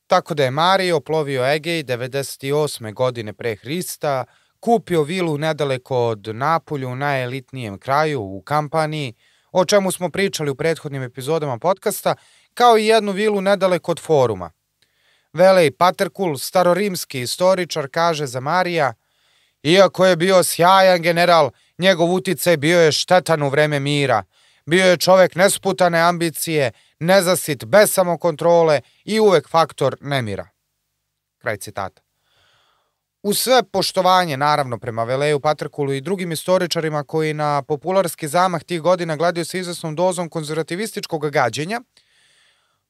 [0.06, 2.94] Tako da je Marije oplovio Egej 98.
[2.94, 4.24] godine pre Hrista,
[4.60, 9.14] kupio vilu nedaleko od Napolju u najelitnijem kraju u kampaniji,
[9.52, 12.14] o čemu smo pričali u prethodnim epizodama podcasta,
[12.54, 14.50] kao i jednu vilu nedaleko od foruma.
[15.32, 18.94] Velej Paterkul, starorimski istoričar, kaže za Marija,
[19.62, 24.24] iako je bio sjajan general, njegov uticaj bio je štetan u vreme mira.
[24.66, 30.48] Bio je čovek nesputane ambicije, nezasit, bez samokontrole i uvek faktor nemira.
[31.38, 32.02] Kraj citata.
[33.22, 38.80] U sve poštovanje, naravno, prema Veleju Patrkulu i drugim istoričarima koji na popularski zamah tih
[38.80, 41.80] godina gledaju sa izvesnom dozom konzervativističkog gađenja,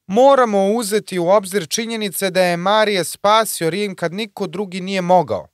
[0.07, 5.47] moramo uzeti u obzir činjenice da je Marije spasio Rim kad niko drugi nije mogao,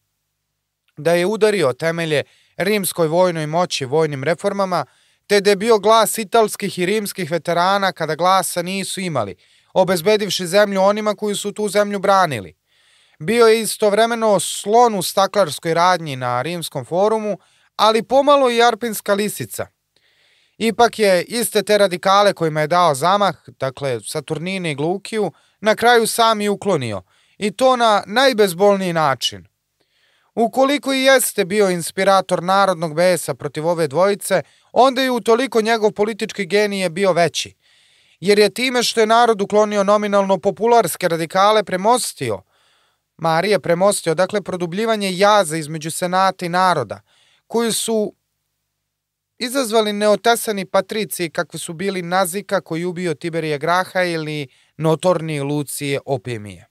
[0.97, 2.23] da je udario temelje
[2.57, 4.85] rimskoj vojnoj moći vojnim reformama,
[5.27, 9.35] te da je bio glas italskih i rimskih veterana kada glasa nisu imali,
[9.73, 12.55] obezbedivši zemlju onima koji su tu zemlju branili–
[13.19, 17.37] Bio je istovremeno slon u staklarskoj radnji na rimskom forumu,
[17.75, 19.67] ali pomalo i arpinska lisica.
[20.57, 26.07] Ipak je iste te radikale kojima je dao zamah, dakle Saturnine i Glukiju, na kraju
[26.07, 27.03] sam i uklonio,
[27.37, 29.47] i to na najbezbolniji način.
[30.35, 36.45] Ukoliko i jeste bio inspirator narodnog besa protiv ove dvojice, onda je utoliko njegov politički
[36.45, 37.55] genije bio veći,
[38.19, 42.41] jer je time što je narod uklonio nominalno popularske radikale premostio–
[43.17, 47.01] Marija premostio, dakle, produbljivanje jaza između senata i naroda,
[47.47, 48.13] koji su
[49.37, 56.67] izazvali neotesani patrici kakvi su bili Nazika koji ubio Tiberija Graha ili notorni Lucije Opimije.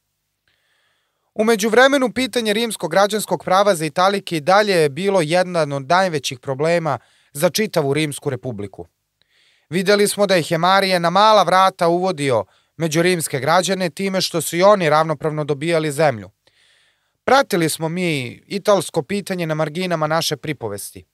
[1.35, 6.39] Umeđu vremenu pitanje rimskog građanskog prava za Italike i dalje je bilo jedan od najvećih
[6.39, 6.99] problema
[7.33, 8.87] za čitavu Rimsku republiku.
[9.71, 12.45] Videli smo da je Hemarije na mala vrata uvodio
[12.77, 16.31] među rimske građane time što su i oni ravnopravno dobijali zemlju.
[17.25, 21.05] Pratili smo mi italsko pitanje na marginama naše pripovesti.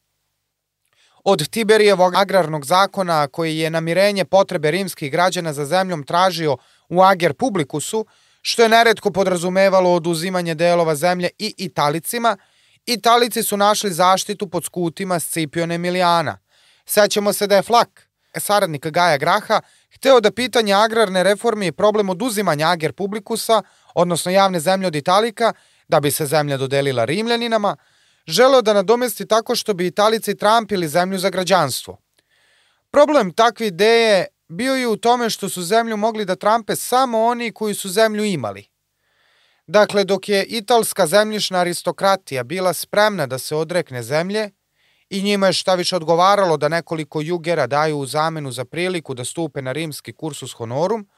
[1.25, 6.57] Od Tiberijevog agrarnog zakona koji je namirenje potrebe rimskih građana za zemljom tražio
[6.89, 8.07] u ager publikusu,
[8.43, 12.37] što je neretko podrazumevalo oduzimanje delova zemlje i Italicima,
[12.87, 16.39] Italici su našli zaštitu pod skutima Scipione Emilijana.
[16.87, 19.61] Sećamo se da je Flak, saradnik Gaja Graha,
[19.95, 23.63] hteo da pitanje agrarne reforme i problem oduzimanja ager publikusa,
[23.95, 25.53] odnosno javne zemlje od Italika,
[25.89, 27.77] da bi se zemlja dodelila Rimljaninama,
[28.27, 31.99] želeo da nadomesti tako što bi Italici trampili zemlju za građanstvo.
[32.91, 37.53] Problem takve ideje bio je u tome što su zemlju mogli da trampe samo oni
[37.53, 38.69] koji su zemlju imali.
[39.67, 44.51] Dakle, dok je italska zemljišna aristokratija bila spremna da se odrekne zemlje
[45.11, 49.25] i njima je šta više odgovaralo da nekoliko jugera daju u zamenu za priliku da
[49.25, 51.09] stupe na rimski kursus honorum,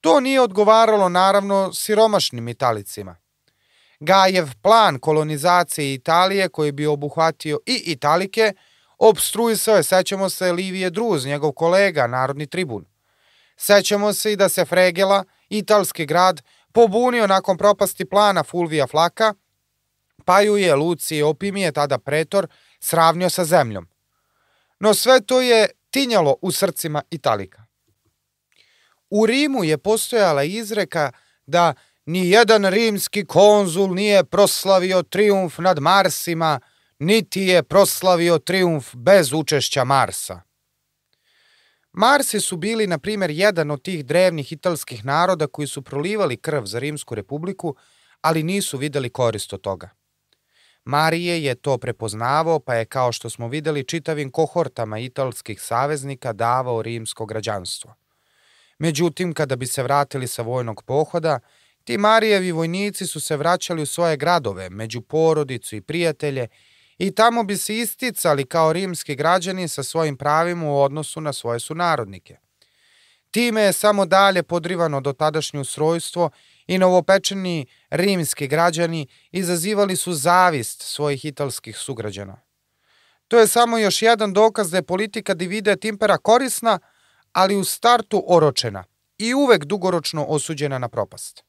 [0.00, 3.16] to nije odgovaralo naravno siromašnim italicima.
[4.00, 8.52] Gajev plan kolonizacije Italije koji bi obuhvatio i Italike,
[9.00, 12.84] obstruisao je, sećamo se, Livije Druz, njegov kolega, narodni tribun.
[13.56, 19.34] Sećamo se i da se Fregela, italski grad, pobunio nakon propasti plana Fulvija Flaka,
[20.24, 22.46] pa ju je Lucije Opimije, tada pretor,
[22.80, 23.88] sravnio sa zemljom.
[24.80, 27.66] No sve to je tinjalo u srcima Italika.
[29.10, 31.12] U Rimu je postojala izreka
[31.46, 31.74] da
[32.06, 36.60] ni jedan rimski konzul nije proslavio triumf nad Marsima,
[37.00, 40.40] niti je proslavio triumf bez učešća Marsa.
[41.92, 46.64] Marsi su bili, na primjer, jedan od tih drevnih italskih naroda koji su prolivali krv
[46.64, 47.76] za Rimsku republiku,
[48.20, 49.90] ali nisu videli korist od toga.
[50.84, 56.82] Marije je to prepoznavao, pa je, kao što smo videli, čitavim kohortama italskih saveznika davao
[56.82, 57.94] rimsko građanstvo.
[58.78, 61.40] Međutim, kada bi se vratili sa vojnog pohoda,
[61.84, 66.48] Ti Marijevi vojnici su se vraćali u svoje gradove, među porodicu i prijatelje,
[67.00, 71.60] i tamo bi se isticali kao rimski građani sa svojim pravima u odnosu na svoje
[71.60, 72.36] sunarodnike.
[73.30, 76.30] Time je samo dalje podrivano do tadašnje ustrojstvo
[76.66, 82.40] i novopečeni rimski građani izazivali su zavist svojih italskih sugrađana.
[83.28, 86.78] To je samo još jedan dokaz da je politika divide et impera korisna,
[87.32, 88.84] ali u startu oročena
[89.18, 91.44] i uvek dugoročno osuđena na propast.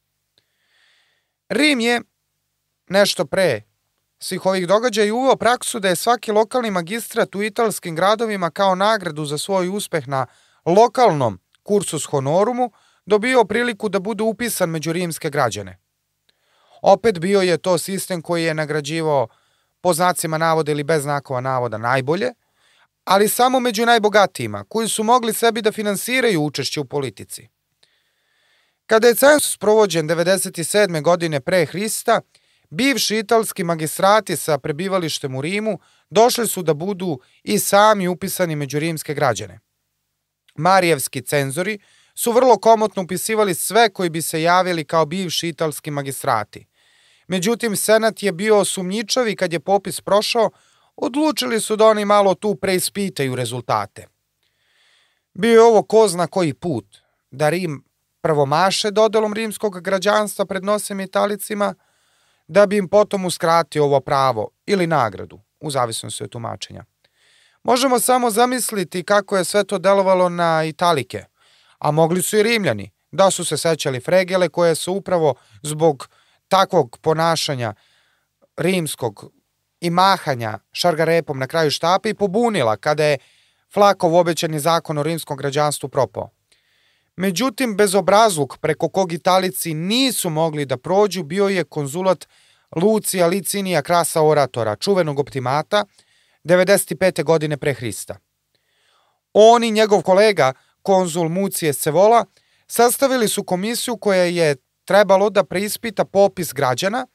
[1.48, 2.00] Rim je
[2.88, 3.71] nešto pre
[4.22, 9.24] svih ovih događaja uveo praksu da je svaki lokalni magistrat u italskim gradovima kao nagradu
[9.24, 10.26] za svoj uspeh na
[10.66, 12.72] lokalnom kursus honorumu
[13.06, 15.78] dobio priliku da bude upisan među rimske građane.
[16.82, 19.28] Opet bio je to sistem koji je nagrađivao
[19.80, 22.30] po znacima navoda ili bez znakova navoda najbolje,
[23.04, 27.48] ali samo među najbogatijima, koji su mogli sebi da finansiraju učešće u politici.
[28.86, 31.02] Kada je census provođen 97.
[31.02, 32.20] godine pre Hrista,
[32.72, 35.78] bivši italski magistrati sa prebivalištem u Rimu
[36.10, 39.60] došli su da budu i sami upisani među rimske građane.
[40.54, 41.78] Marijevski cenzori
[42.14, 46.66] su vrlo komotno upisivali sve koji bi se javili kao bivši italski magistrati.
[47.28, 50.50] Međutim, Senat je bio sumnjičav i kad je popis prošao,
[50.96, 54.06] odlučili su da oni malo tu preispitaju rezultate.
[55.34, 56.98] Bio je ovo ko zna koji put,
[57.30, 57.84] da Rim
[58.20, 61.74] prvo maše dodelom rimskog građanstva pred nosem italicima,
[62.52, 66.84] da bi im potom uskratio ovo pravo ili nagradu, u zavisnosti od tumačenja.
[67.62, 71.24] Možemo samo zamisliti kako je sve to delovalo na Italike,
[71.78, 76.08] a mogli su i Rimljani, da su se sećali Fregele koje su upravo zbog
[76.48, 77.74] takvog ponašanja
[78.56, 79.32] rimskog
[79.80, 83.18] i mahanja šargarepom na kraju štapa i pobunila kada je
[83.72, 86.30] Flakov obećani zakon o rimskom građanstvu propao.
[87.16, 92.28] Međutim, bezobrazluk preko kog Italici nisu mogli da prođu bio je konzulat
[92.76, 95.84] Lucija Licinija Krasa Oratora, čuvenog optimata,
[96.44, 97.24] 95.
[97.24, 98.16] godine pre Hrista.
[99.32, 102.24] On i njegov kolega, konzul Mucije Sevola,
[102.66, 107.06] sastavili su komisiju koja je trebalo da preispita popis građana,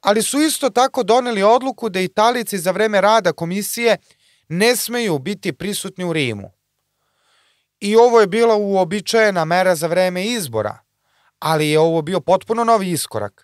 [0.00, 3.96] ali su isto tako doneli odluku da Italici za vreme rada komisije
[4.48, 6.50] ne smeju biti prisutni u Rimu.
[7.80, 10.78] I ovo je bila uobičajena mera za vreme izbora,
[11.38, 13.43] ali je ovo bio potpuno novi iskorak.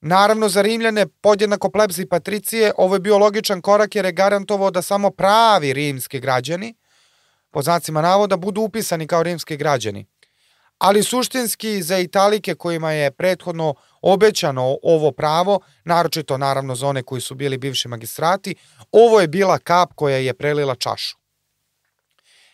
[0.00, 4.70] Naravno, za Rimljane, podjednako plebsi i patricije, ovo je bio logičan korak jer je garantovao
[4.70, 6.74] da samo pravi rimski građani,
[7.50, 10.06] po znacima navoda, budu upisani kao rimski građani.
[10.78, 17.20] Ali suštinski za Italike kojima je prethodno obećano ovo pravo, naročito naravno za one koji
[17.20, 18.54] su bili bivši magistrati,
[18.92, 21.20] ovo je bila kap koja je prelila čašu.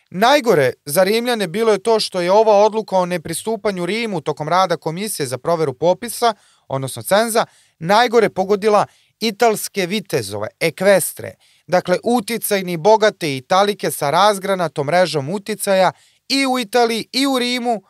[0.09, 4.77] Najgore za Rimljane bilo je to što je ova odluka o nepristupanju Rimu tokom rada
[4.77, 6.33] komisije za proveru popisa,
[6.67, 7.45] odnosno cenza,
[7.79, 8.85] najgore pogodila
[9.19, 11.33] italske vitezove, ekvestre,
[11.67, 15.91] dakle uticajni bogate italike sa razgranatom mrežom uticaja
[16.29, 17.81] i u Italiji i u Rimu,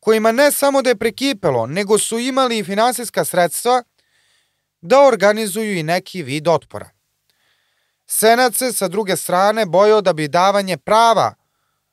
[0.00, 3.82] kojima ne samo da je prekipelo, nego su imali i finansijska sredstva
[4.80, 6.90] da organizuju i neki vid otpora.
[8.06, 11.34] Senat se sa druge strane bojao da bi davanje prava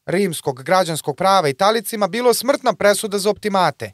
[0.05, 3.91] rimskog građanskog prava italicima bilo smrtna presuda za optimate,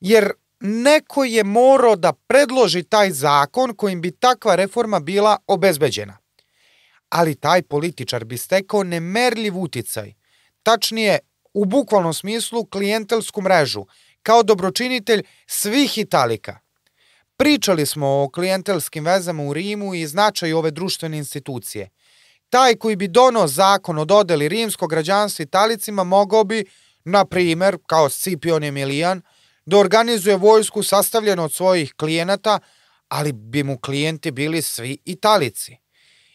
[0.00, 6.18] jer neko je morao da predloži taj zakon kojim bi takva reforma bila obezbeđena.
[7.08, 10.12] Ali taj političar bi stekao nemerljiv uticaj,
[10.62, 11.18] tačnije
[11.54, 13.84] u bukvalnom smislu klijentelsku mrežu,
[14.22, 16.58] kao dobročinitelj svih Italika.
[17.36, 21.88] Pričali smo o klijentelskim vezama u Rimu i značaju ove društvene institucije.
[22.50, 26.64] Taj koji bi donao zakon o dodeli rimskog građanstva Italicima mogao bi,
[27.04, 29.22] na primer, kao Scipion Emilijan,
[29.68, 32.58] da organizuje vojsku sastavljenu od svojih klijenata,
[33.08, 35.76] ali bi mu klijenti bili svi Italici.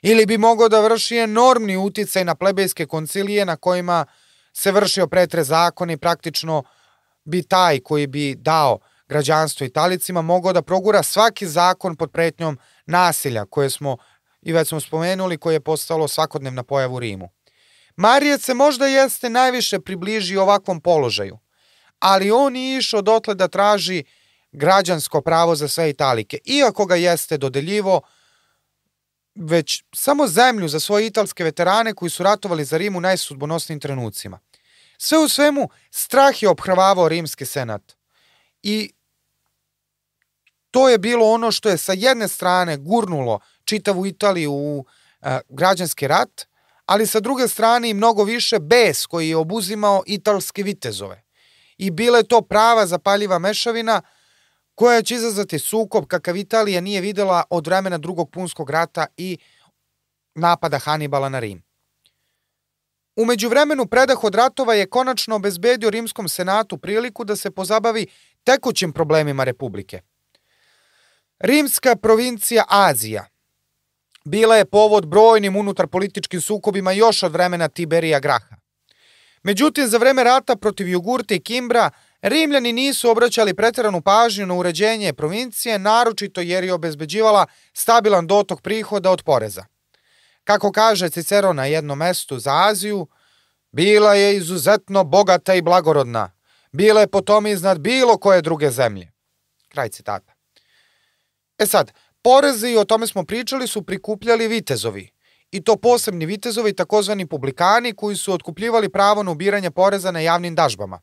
[0.01, 4.05] Ili bi mogao da vrši enormni uticaj na plebejske koncilije na kojima
[4.53, 6.63] se vršio pretre zakon i praktično
[7.23, 13.45] bi taj koji bi dao građanstvo Italicima mogao da progura svaki zakon pod pretnjom nasilja
[13.45, 13.97] koje smo
[14.41, 17.29] i već smo spomenuli koje je postalo svakodnevna pojava u Rimu.
[17.95, 21.37] Marijac se možda jeste najviše približi ovakvom položaju,
[22.03, 24.03] ali on je išao dotle da traži
[24.51, 28.01] građansko pravo za sve Italike, iako ga jeste dodeljivo
[29.35, 34.39] već samo zemlju za svoje italske veterane koji su ratovali za Rim u najsudbonosnim trenucima.
[34.97, 37.81] Sve u svemu, strah je obhrvavao rimski senat.
[38.63, 38.91] I
[40.71, 44.85] to je bilo ono što je sa jedne strane gurnulo čitavu Italiju u
[45.21, 46.45] a, građanski rat,
[46.85, 51.22] ali sa druge strane i mnogo više bes koji je obuzimao italske vitezove.
[51.83, 54.01] I bila je to prava zapaljiva mešavina
[54.75, 59.37] koja će izazvati sukob kakav Italija nije videla od vremena drugog punskog rata i
[60.35, 61.63] napada Hanibala na Rim.
[63.15, 68.07] Umeđu vremenu predah od ratova je konačno obezbedio Rimskom senatu priliku da se pozabavi
[68.43, 70.01] tekućim problemima Republike.
[71.39, 73.25] Rimska provincija Azija
[74.25, 78.62] bila je povod brojnim unutar političkim sukobima još od vremena Tiberija Graha.
[79.43, 81.89] Međutim, za vreme rata protiv Jugurte i Kimbra,
[82.23, 89.11] Rimljani nisu obraćali preteranu pažnju na uređenje provincije, naročito jer je obezbeđivala stabilan dotok prihoda
[89.11, 89.65] od poreza.
[90.43, 93.07] Kako kaže Cicero na jednom mestu za Aziju,
[93.71, 96.31] bila je izuzetno bogata i blagorodna.
[96.71, 99.11] Bila je potom iznad bilo koje druge zemlje.
[99.67, 100.33] Kraj citata.
[101.57, 101.91] E sad,
[102.21, 105.12] porezi, o tome smo pričali, su prikupljali vitezovi.
[105.53, 110.55] I to posebni vitezovi, takozvani publikani, koji su otkupljivali pravo na ubiranje poreza na javnim
[110.55, 110.99] dažbama.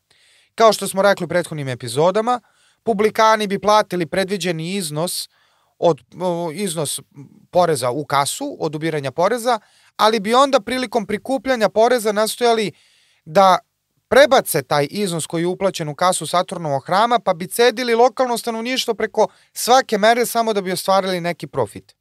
[0.54, 2.40] Kao što smo rekli u prethodnim epizodama,
[2.82, 5.28] publikani bi platili predviđeni iznos
[5.78, 6.00] od
[6.54, 7.00] iznos
[7.50, 9.58] poreza u kasu, od ubiranja poreza,
[9.96, 12.72] ali bi onda prilikom prikupljanja poreza nastojali
[13.24, 13.58] da
[14.08, 18.94] prebace taj iznos koji je uplaćen u kasu Saturnovog hrama, pa bi cedili lokalno stanovništvo
[18.94, 21.99] preko svake mere samo da bi ostvarili neki profit.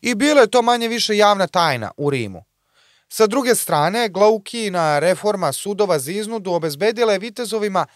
[0.00, 2.44] I bilo je to manje više javna tajna u Rimu.
[3.08, 7.86] Sa druge strane, Glaukina reforma sudova za iznudu obezbedila je vitezovima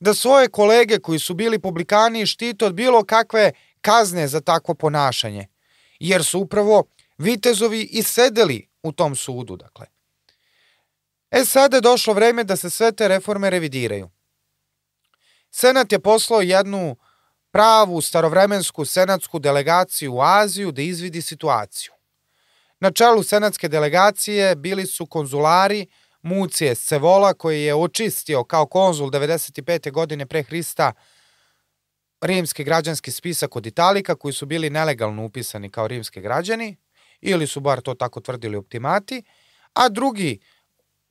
[0.00, 5.46] da svoje kolege koji su bili publikani štite od bilo kakve kazne za takvo ponašanje,
[6.00, 6.84] jer su upravo
[7.18, 9.56] vitezovi i sedeli u tom sudu.
[9.56, 9.86] Dakle.
[11.30, 14.10] E sada je došlo vreme da se sve te reforme revidiraju.
[15.50, 16.96] Senat je poslao jednu
[17.52, 21.92] pravu starovremensku senatsku delegaciju u Aziju da izvidi situaciju.
[22.80, 25.86] Na čelu senatske delegacije bili su konzulari
[26.22, 29.90] Mucije Scevola koji je očistio kao konzul 95.
[29.92, 30.92] godine pre Hrista
[32.20, 36.76] rimski građanski spisak od Italika koji su bili nelegalno upisani kao rimski građani
[37.20, 39.22] ili su bar to tako tvrdili optimati,
[39.74, 40.40] a drugi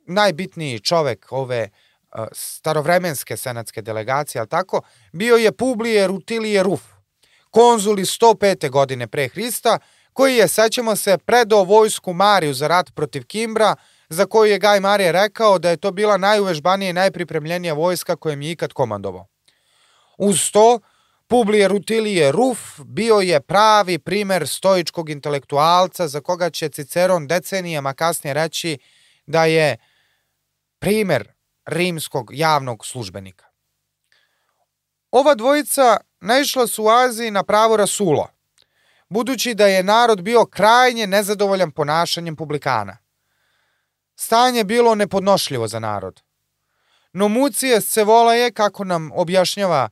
[0.07, 1.69] najbitniji čovek ove
[2.31, 4.81] starovremenske senatske delegacije, ali tako,
[5.11, 6.81] bio je Publije Rutilije Ruf,
[7.51, 8.69] konzuli 105.
[8.69, 9.79] godine pre Hrista,
[10.13, 13.75] koji je, sećamo se, predao vojsku Mariju za rat protiv Kimbra,
[14.09, 18.41] za koju je Gaj Marije rekao da je to bila najuvežbanija i najpripremljenija vojska kojem
[18.41, 19.27] je ikad komandovao.
[20.17, 20.79] Uz to,
[21.27, 28.33] Publije Rutilije Ruf bio je pravi primer stoičkog intelektualca za koga će Ciceron decenijama kasnije
[28.33, 28.77] reći
[29.25, 29.77] da je
[30.79, 31.31] primer
[31.71, 33.45] rimskog javnog službenika.
[35.11, 38.27] Ova dvojica naišla su u Aziji na pravo Rasula,
[39.09, 42.97] budući da je narod bio krajnje nezadovoljan ponašanjem publikana.
[44.15, 46.21] Stanje bilo nepodnošljivo za narod.
[47.13, 49.89] No Mucije Scevola je, kako nam objašnjava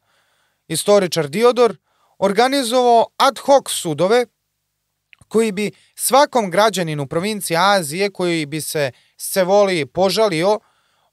[0.67, 1.77] istoričar Diodor,
[2.17, 4.25] organizovao ad hoc sudove
[5.27, 10.59] koji bi svakom građaninu provincije Azije koji bi se Scevoli požalio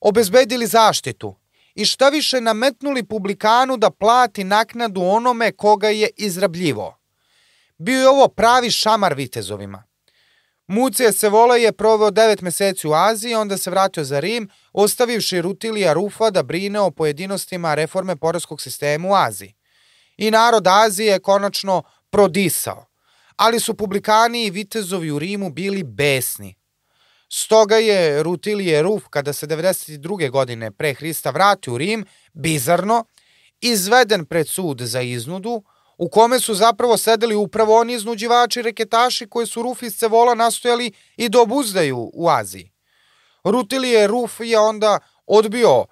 [0.01, 1.37] obezbedili zaštitu
[1.75, 6.99] i šta više nametnuli publikanu da plati naknadu onome koga je izrabljivo.
[7.79, 9.85] Bio je ovo pravi šamar vitezovima.
[10.67, 15.93] Mucije Sevola je proveo devet meseci u Aziji, onda se vratio za Rim, ostavivši Rutilija
[15.93, 19.55] Rufa da brine o pojedinostima reforme poreskog sistema u Aziji.
[20.17, 22.87] I narod Azije je konačno prodisao,
[23.37, 26.55] ali su publikani i vitezovi u Rimu bili besni.
[27.29, 30.31] Stoga je Rutilije Ruf, kada se 92.
[30.31, 33.05] godine pre Hrista vrati u Rim, bizarno,
[33.61, 35.63] izveden pred sud za iznudu,
[35.99, 40.93] u kome su zapravo sedeli upravo oni iznuđivači reketaši koji su Ruf iz Cevola nastojali
[41.17, 42.73] i da obuzdaju u Aziji.
[43.45, 45.85] Rutilije Ruf je onda odbio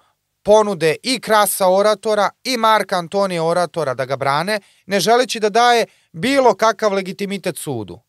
[0.43, 5.85] ponude i Krasa oratora i Marka Antonija oratora da ga brane, ne želeći da daje
[6.11, 8.04] bilo kakav legitimitet sudu.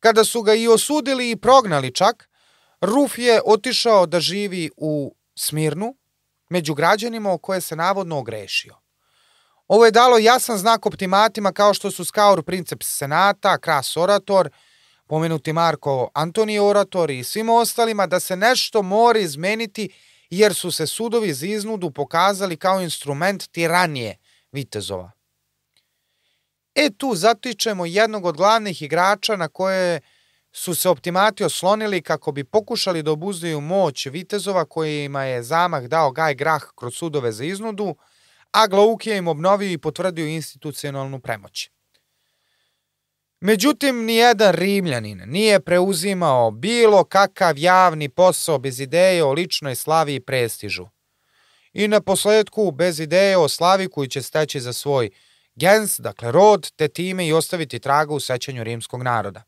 [0.00, 2.28] Kada su ga i osudili i prognali čak,
[2.80, 5.96] Ruf je otišao da živi u Smirnu,
[6.48, 8.76] među građanima o koje se navodno ogrešio.
[9.68, 14.50] Ovo je dalo jasan znak optimatima kao što su Skaur Princeps Senata, Kras Orator,
[15.06, 19.88] pomenuti Marko Antonij Orator i svim ostalima da se nešto mora izmeniti
[20.30, 24.16] jer su se sudovi za iznudu pokazali kao instrument tiranije
[24.52, 25.15] vitezova.
[26.76, 30.00] E tu zatičemo jednog od glavnih igrača na koje
[30.52, 36.10] su se optimati oslonili kako bi pokušali da obuzdaju moć vitezova kojima je zamah dao
[36.10, 37.96] Gaj Grah kroz sudove za iznudu,
[38.52, 41.70] a Glauk je im obnovio i potvrdio institucionalnu premoć.
[43.40, 50.20] Međutim, nijedan Rimljanin nije preuzimao bilo kakav javni posao bez ideje o ličnoj slavi i
[50.20, 50.86] prestižu.
[51.72, 55.10] i na posledku bez ideje o slavi koju će steći za svoj
[55.56, 59.42] gens, dakle rod, te time i ostaviti traga u sećanju rimskog naroda.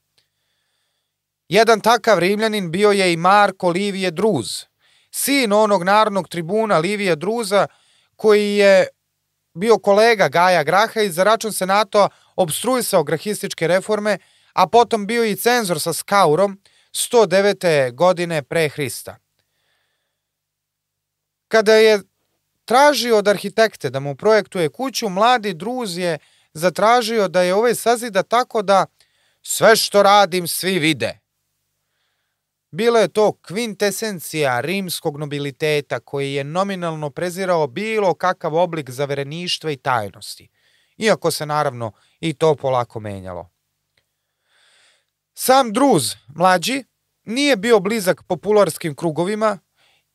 [1.48, 4.64] Jedan takav rimljanin bio je i Marko Livije Druz,
[5.10, 7.66] sin onog narodnog tribuna Livije Druza,
[8.16, 8.88] koji je
[9.54, 14.18] bio kolega Gaja Graha i za račun senata obstruisao grahističke reforme,
[14.52, 16.60] a potom bio i cenzor sa Skaurom
[16.92, 17.94] 109.
[17.94, 19.16] godine pre Hrista.
[21.48, 22.00] Kada je
[22.68, 26.18] tražio od arhitekte da mu projektuje kuću, mladi druz je
[26.52, 28.86] zatražio da je ovaj sazida tako da
[29.42, 31.18] sve što radim svi vide.
[32.70, 39.76] Bila je to kvintesencija rimskog nobiliteta koji je nominalno prezirao bilo kakav oblik zavereništva i
[39.76, 40.48] tajnosti,
[40.96, 43.50] iako se naravno i to polako menjalo.
[45.34, 46.84] Sam Druz, mlađi,
[47.24, 49.58] nije bio blizak popularskim krugovima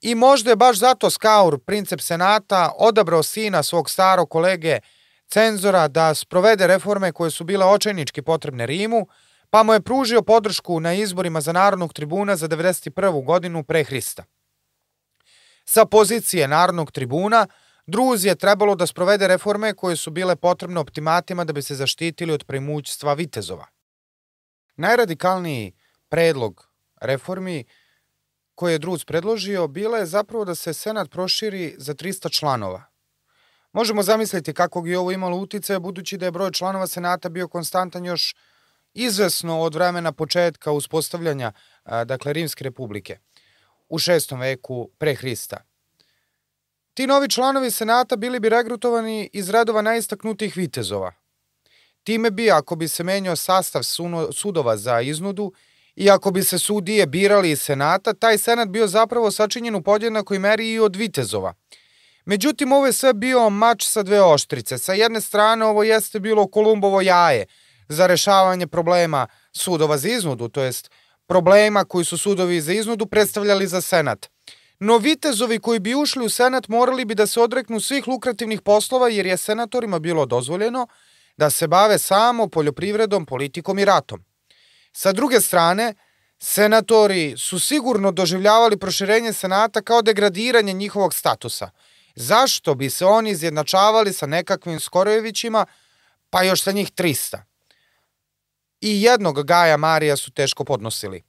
[0.03, 4.79] i možda je baš zato Skaur, princep senata, odabrao sina svog starog kolege
[5.27, 9.07] cenzora da sprovede reforme koje su bile očajnički potrebne Rimu,
[9.49, 13.25] pa mu je pružio podršku na izborima za Narodnog tribuna za 91.
[13.25, 14.23] godinu pre Hrista.
[15.65, 17.47] Sa pozicije Narodnog tribuna,
[17.85, 22.33] Druz je trebalo da sprovede reforme koje su bile potrebne optimatima da bi se zaštitili
[22.33, 23.65] od premućstva vitezova.
[24.75, 25.73] Najradikalniji
[26.09, 26.69] predlog
[27.01, 27.65] reformi
[28.55, 32.83] koje je Druz predložio bila je zapravo da se Senat proširi za 300 članova.
[33.71, 38.05] Možemo zamisliti kakvog je ovo imalo uticaja budući da je broj članova Senata bio konstantan
[38.05, 38.35] još
[38.93, 41.51] izvesno od vremena početka uspostavljanja
[42.05, 43.17] dakle Rimske republike
[43.89, 45.57] u šestom veku pre Hrista.
[46.93, 51.13] Ti novi članovi Senata bili bi regrutovani iz redova najistaknutijih vitezova.
[52.03, 53.81] Time bi, ako bi se menjao sastav
[54.31, 55.53] sudova za iznudu
[55.95, 60.39] i ako bi se sudije birali iz Senata, taj Senat bio zapravo sačinjen u podjednakoj
[60.39, 61.53] meri i od vitezova.
[62.25, 64.77] Međutim, ovo je sve bio mač sa dve oštrice.
[64.77, 67.45] Sa jedne strane ovo jeste bilo Kolumbovo jaje–
[67.87, 70.91] za rešavanje problema sudova za iznudu, to jest
[71.27, 74.29] problema koji su sudovi za iznudu predstavljali za Senat.
[74.79, 79.09] No vitezovi koji bi ušli u Senat morali bi da se odreknu svih lukrativnih poslova
[79.09, 80.87] jer je senatorima bilo dozvoljeno
[81.37, 84.25] da se bave samo poljoprivredom, politikom i ratom.
[84.93, 85.93] Sa druge strane,
[86.39, 91.69] senatori su sigurno doživljavali proširenje Senata kao degradiranje njihovog statusa.
[92.15, 95.65] Zašto bi se oni izjednačavali sa nekakvim Skorojevićima,
[96.29, 97.37] pa još sa njih 300?
[98.83, 101.23] i jednog Gaja Marija su teško podnosili.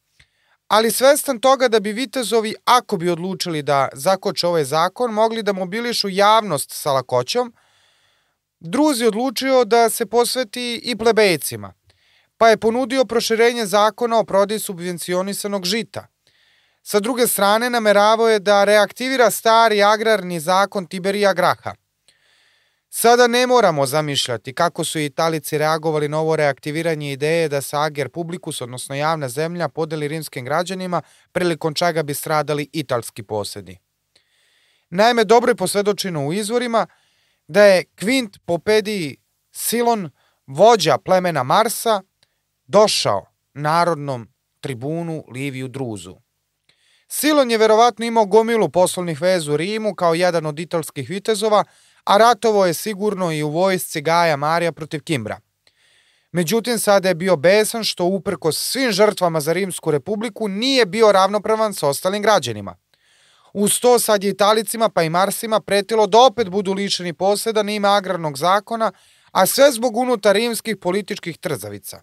[0.68, 5.52] Ali svestan toga da bi vitezovi, ako bi odlučili da zakoče ovaj zakon, mogli da
[5.52, 7.54] mobilišu javnost sa lakoćom,
[8.60, 11.72] Druzi odlučio da se posveti i plebejcima,
[12.39, 16.07] pa je ponudio proširenje zakona o prodaji subvencionisanog žita.
[16.82, 21.74] Sa druge strane, nameravao je da reaktivira stari agrarni zakon Tiberija Graha–
[22.97, 28.09] Sada ne moramo zamišljati kako su Italici reagovali na ovo reaktiviranje ideje da se Ager
[28.09, 33.78] Publicus, odnosno javna zemlja, podeli rimskim građanima, prilikom čega bi stradali italski posedi.
[34.91, 36.87] Naime, dobro je posvedočeno u izvorima
[37.49, 39.16] da je Quint Popediji
[39.53, 40.11] Silon,
[40.47, 42.03] vođa plemena Marsa,
[42.66, 44.28] došao narodnom
[44.60, 46.16] tribunu Liviju Druzu.
[47.08, 51.64] Silon je verovatno imao gomilu poslovnih vezu u Rimu kao jedan od italskih vitezova,
[52.04, 55.40] a ratovo je sigurno i u vojsci Gaja Marija protiv Kimbra.
[56.32, 61.74] Međutim, sada je bio besan što uprko svim žrtvama za Rimsku republiku nije bio ravnopravan
[61.74, 62.76] sa ostalim građanima.
[63.52, 67.96] Uz to sad je Italicima pa i Marsima pretilo da opet budu lišeni poseda na
[67.96, 68.92] agrarnog zakona,
[69.32, 72.00] a sve zbog unutar rimskih političkih trzavica.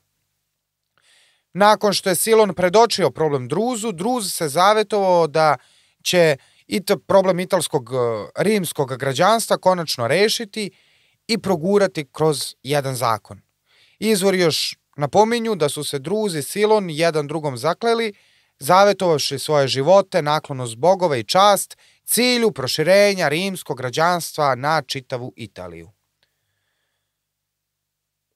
[1.54, 5.58] Nakon što je Silon predočio problem Druzu, Druz se zavetovao da
[6.04, 6.38] će
[6.68, 7.98] i problem italskog e,
[8.36, 10.72] rimskog građanstva konačno rešiti
[11.28, 13.42] i progurati kroz jedan zakon.
[14.00, 18.14] Izvor još napominju da su se druzi Silon jedan drugom zakleli,
[18.60, 25.92] zavetovavši svoje živote, naklonost bogova i čast, cilju proširenja rimskog građanstva na čitavu Italiju.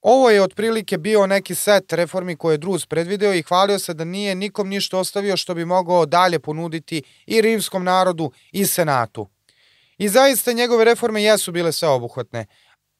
[0.08, 4.04] Ovo je otprilike bio neki set reformi koje je Druz predvideo i hvalio se da
[4.04, 9.28] nije nikom ništa ostavio što bi mogao dalje ponuditi i rimskom narodu i senatu.
[9.98, 12.46] I zaista njegove reforme jesu bile sveobuhvatne,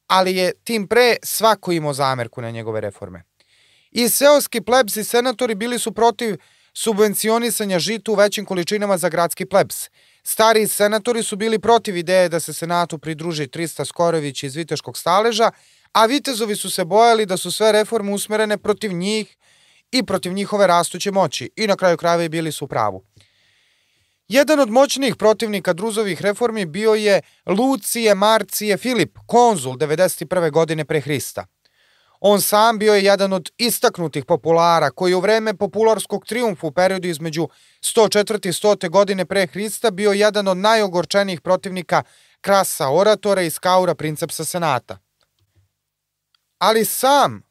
[0.06, 3.22] ali je tim pre svako imao zamerku na njegove reforme.
[3.90, 6.36] I seoski plebs i senatori bili su protiv
[6.74, 9.90] subvencionisanja žita u većim količinama za gradski plebs.
[10.22, 15.50] Stari senatori su bili protiv ideje da se senatu pridruži 300 Skorović iz Viteškog staleža,
[15.92, 19.36] a vitezovi su se bojali da su sve reforme usmerene protiv njih
[19.92, 23.04] i protiv njihove rastuće moći i na kraju krajeva i bili su u pravu.
[24.28, 30.50] Jedan od moćnijih protivnika druzovih reformi bio je Lucije Marcije Filip, konzul 91.
[30.50, 31.46] godine pre Hrista.
[32.20, 37.08] On sam bio je jedan od istaknutih populara koji u vreme popularskog triumfu u periodu
[37.08, 37.48] između
[37.80, 38.48] 104.
[38.48, 38.90] i 100.
[38.90, 42.02] godine pre Hrista bio jedan od najogorčenijih protivnika
[42.40, 44.98] krasa oratora i skaura princepsa senata.
[46.58, 47.42] Ali sam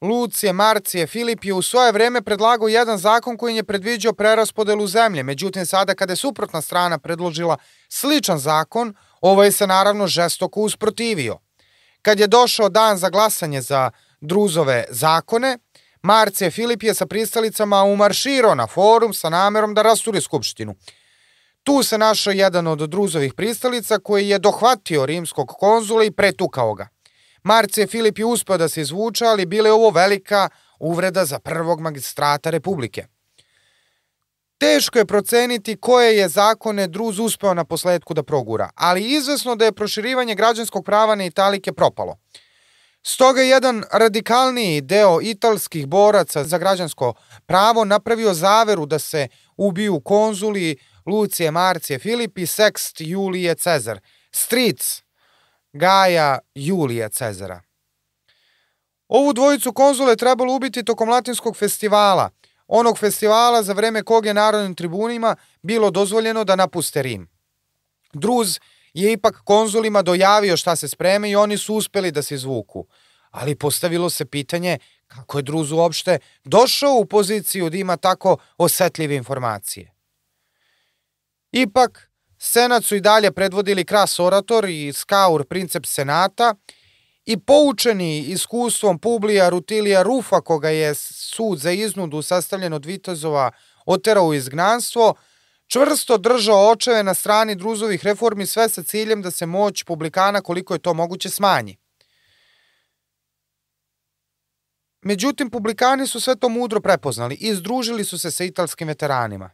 [0.00, 5.22] Lucije Marcije Filip je u svoje vreme predlagao jedan zakon koji je predviđao preraspodelu zemlje,
[5.22, 7.56] međutim sada kada je suprotna strana predložila
[7.88, 11.38] sličan zakon, ovaj se naravno žestoko usprotivio.
[12.02, 13.90] Kad je došao dan za glasanje za
[14.20, 15.58] druzove zakone,
[16.02, 20.74] Marcije Filip je sa pristalicama umarširao na forum sa namerom da rasturi skupštinu.
[21.62, 26.93] Tu se našao jedan od druzovih pristalica koji je dohvatio rimskog konzula i pretukao ga.
[27.44, 32.50] Marcije Filip je uspeo da se izvuča, ali bile ovo velika uvreda za prvog magistrata
[32.50, 33.06] Republike.
[34.58, 39.64] Teško je proceniti koje je zakone Druz uspeo na posledku da progura, ali izvesno da
[39.64, 42.16] je proširivanje građanskog prava na Italike propalo.
[43.02, 47.14] Stoga je jedan radikalniji deo italskih boraca za građansko
[47.46, 50.76] pravo napravio zaveru da se ubiju konzuli
[51.06, 54.00] Lucije Marcije Filip i Sext Julije Cezar,
[54.32, 55.03] stric
[55.74, 57.60] Gaja Julija Cezara.
[59.08, 62.30] Ovu dvojicu konzule trebalo ubiti tokom latinskog festivala,
[62.66, 67.28] onog festivala za vreme kog je narodnim tribunima bilo dozvoljeno da napuste Rim.
[68.12, 68.58] Druz
[68.92, 72.86] je ipak konzulima dojavio šta se spreme i oni su uspeli da se izvuku.
[73.30, 79.16] Ali postavilo se pitanje kako je Druz uopšte došao u poziciju da ima tako osetljive
[79.16, 79.92] informacije.
[81.52, 82.10] Ipak,
[82.46, 86.54] Senat su i dalje predvodili Kras Orator i Skaur Princeps Senata
[87.24, 93.50] i poučeni iskustvom Publija Rutilija Rufa, koga je sud za iznudu sastavljen od vitezova
[93.86, 95.14] oterao u izgnanstvo,
[95.66, 100.74] čvrsto držao očeve na strani druzovih reformi sve sa ciljem da se moć publikana koliko
[100.74, 101.76] je to moguće smanji.
[105.02, 109.50] Međutim, publikani su sve to mudro prepoznali i združili su se sa italskim veteranima.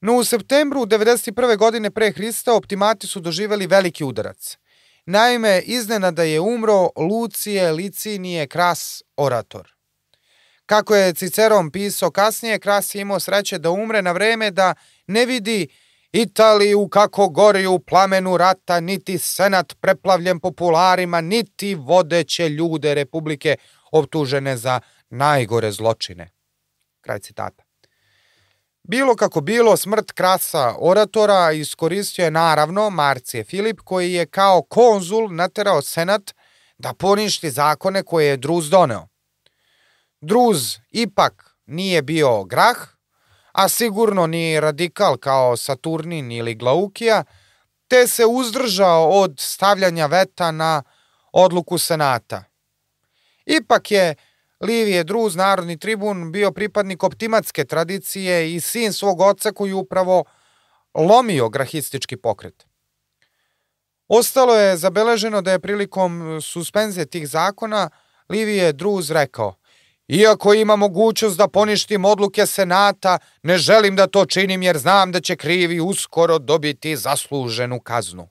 [0.00, 1.56] No u septembru 91.
[1.56, 4.56] godine pre Hrista optimati su doživeli veliki udarac.
[5.06, 9.72] Naime, iznenada je umro Lucije Licinije Kras orator.
[10.66, 14.74] Kako je Ciceron pisao kasnije, Kras je imao sreće da umre na vreme da
[15.06, 15.68] ne vidi
[16.12, 23.56] Italiju kako gori u plamenu rata, niti senat preplavljen popularima, niti vodeće ljude Republike
[23.92, 24.80] optužene za
[25.10, 26.30] najgore zločine.
[27.00, 27.65] Kraj citata.
[28.88, 35.34] Bilo kako bilo, smrt krasa oratora iskoristio je naravno Marcije Filip koji je kao konzul
[35.34, 36.34] naterao senat
[36.78, 39.08] da poništi zakone koje je Druz doneo.
[40.20, 42.76] Druz ipak nije bio grah,
[43.52, 47.24] a sigurno ni radikal kao Saturnin ili Glaukija,
[47.88, 50.82] te se uzdržao od stavljanja veta na
[51.32, 52.44] odluku senata.
[53.46, 54.14] Ipak je
[54.60, 60.24] Livije Druz, narodni tribun, bio pripadnik optimatske tradicije i sin svog oca koji upravo
[60.94, 62.66] lomio grahistički pokret.
[64.08, 67.90] Ostalo je zabeleženo da je prilikom suspenzije tih zakona
[68.28, 69.54] Livije Druz rekao
[70.08, 75.20] Iako ima mogućnost da poništim odluke Senata, ne želim da to činim jer znam da
[75.20, 78.28] će krivi uskoro dobiti zasluženu kaznu.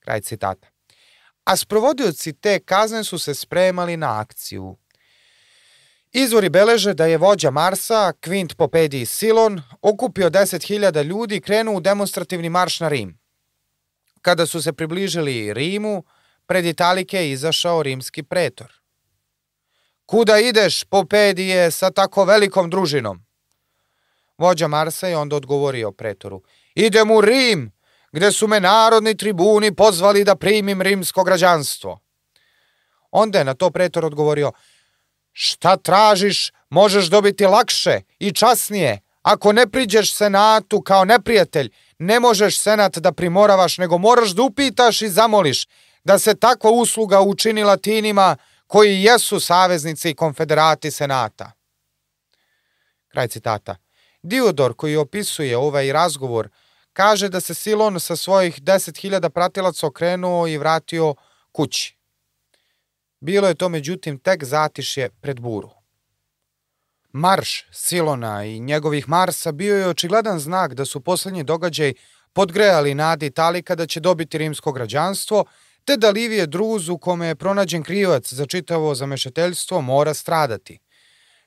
[0.00, 0.68] Kraj citata.
[1.44, 4.76] A sprovodioci te kazne su se spremali na akciju.
[6.12, 11.80] Izvori beleže da je vođa Marsa, Quint Popedij Silon, okupio 10.000 ljudi i krenuo u
[11.80, 13.18] demonstrativni marš na Rim.
[14.22, 16.04] Kada su se približili Rimu,
[16.46, 18.72] pred Italike je izašao rimski pretor.
[20.06, 23.26] Kuda ideš, Popedije, sa tako velikom družinom?
[24.38, 26.42] Vođa Marsa je onda odgovorio pretoru.
[26.74, 27.72] Idem u Rim,
[28.12, 32.00] gde su me narodni tribuni pozvali da primim rimsko građanstvo.
[33.10, 34.52] Onda je na to pretor odgovorio–
[35.42, 39.00] Šta tražiš, možeš dobiti lakše i časnije.
[39.22, 45.02] Ako ne priđeš senatu kao neprijatelj, ne možeš senat da primoravaš, nego moraš da upitaš
[45.02, 45.66] i zamoliš
[46.04, 48.36] da se takva usluga učini latinima
[48.66, 51.52] koji jesu saveznici i konfederati senata.
[53.08, 53.76] Kraj citata.
[54.22, 56.48] Diodor koji opisuje ovaj razgovor
[56.92, 61.14] kaže da se Silon sa svojih 10.000 pratilaca okrenuo i vratio
[61.52, 61.99] kući.
[63.20, 65.70] Bilo je to međutim tek zatišje pred buru.
[67.12, 71.92] Marš Silona i njegovih Marsa bio je očigledan znak da su poslednji događaj
[72.32, 75.44] podgrejali nadi Italika kada će dobiti rimsko građanstvo,
[75.84, 80.78] te da Livije Druz u kome je pronađen krivac za čitavo zamešateljstvo mora stradati.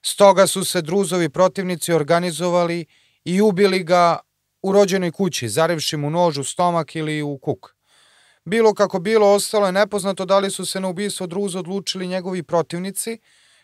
[0.01, 2.85] Stoga su se Druzovi protivnici organizovali
[3.25, 4.19] i ubili ga
[4.61, 7.72] u rođenoj kući, zarevši mu nož u stomak ili u kuk.
[8.45, 12.43] Bilo kako bilo, ostalo je nepoznato da li su se na ubistvo Druza odlučili njegovi
[12.43, 13.19] protivnici,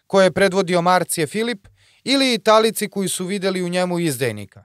[0.07, 1.67] koje je predvodio Marcije Filip,
[2.03, 4.63] ili Italici koji su videli u njemu izdajnika.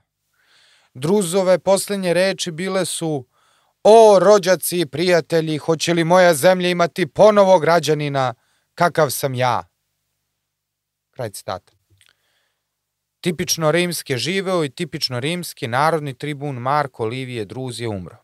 [0.95, 3.27] Druzove poslednje reči bile su
[3.87, 8.35] O, rođaci i prijatelji, hoće li moja zemlja imati ponovo građanina
[8.75, 9.69] kakav sam ja?
[11.11, 11.73] Kraj citata.
[13.21, 18.24] Tipično rimski je živeo i tipično rimski narodni tribun Marko Livije Druz je umro.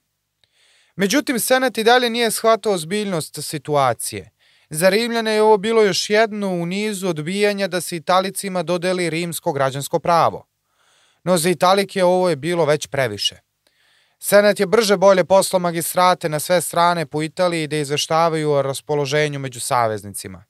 [0.97, 4.31] Međutim, Senat i dalje nije shvatao zbiljnost situacije.
[4.71, 9.53] Za Rimljane je ovo bilo još jedno u nizu odbijanja da se Italicima dodeli rimsko
[9.53, 10.47] građansko pravo.
[11.25, 13.41] No za Italike ovo je bilo već previše.
[14.19, 19.39] Senat je brže bolje poslao magistrate na sve strane po Italiji da izveštavaju o raspoloženju
[19.39, 20.45] među saveznicima.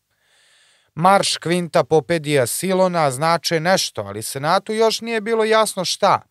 [0.94, 6.22] Marš Kvinta Popedija Silona znače nešto, ali Senatu još nije bilo jasno šta.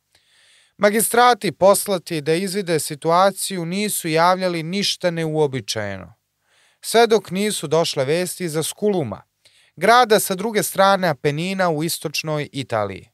[0.81, 6.13] Magistrati poslati da izvide situaciju nisu javljali ništa neuobičajeno.
[6.81, 9.21] Sve dok nisu došle vesti za Skuluma,
[9.75, 13.09] grada sa druge strane Apenina u istočnoj Italiji.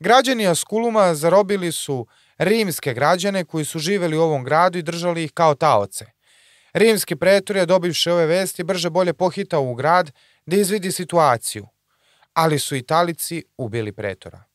[0.00, 2.06] Građani Askuluma zarobili su
[2.38, 6.06] rimske građane koji su živeli u ovom gradu i držali ih kao taoce.
[6.72, 10.10] Rimski pretor je dobivši ove vesti brže bolje pohitao u grad
[10.46, 11.66] da izvidi situaciju,
[12.32, 14.47] ali su Italici ubili pretora.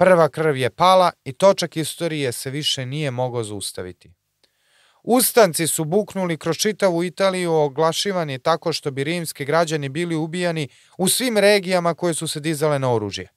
[0.00, 4.12] Prva krv je pala i točak istorije se više nije mogao zaustaviti.
[5.02, 11.08] Ustanci su buknuli kroz čitavu Italiju oglašivani tako što bi rimski građani bili ubijani u
[11.08, 13.28] svim regijama koje su se dizale na oružje.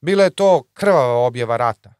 [0.00, 1.94] Bila je to krvava objava rata.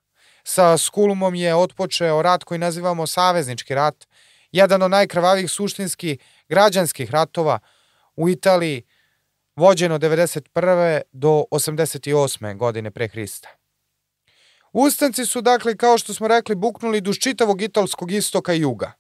[0.44, 4.06] Sa Skulumom je otpočeo rat koji nazivamo Saveznički rat,
[4.52, 6.18] jedan od najkrvavih suštinskih
[6.48, 7.58] građanskih ratova
[8.16, 8.82] u Italiji,
[9.56, 11.00] vođen od 91.
[11.12, 12.56] do 88.
[12.56, 13.61] godine pre Hrista.
[14.72, 18.92] Ustanci su, dakle, kao što smo rekli, buknuli duž čitavog italskog istoka i juga.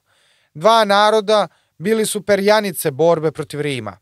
[0.54, 1.48] Dva naroda
[1.78, 3.98] bili su perjanice borbe protiv Rima.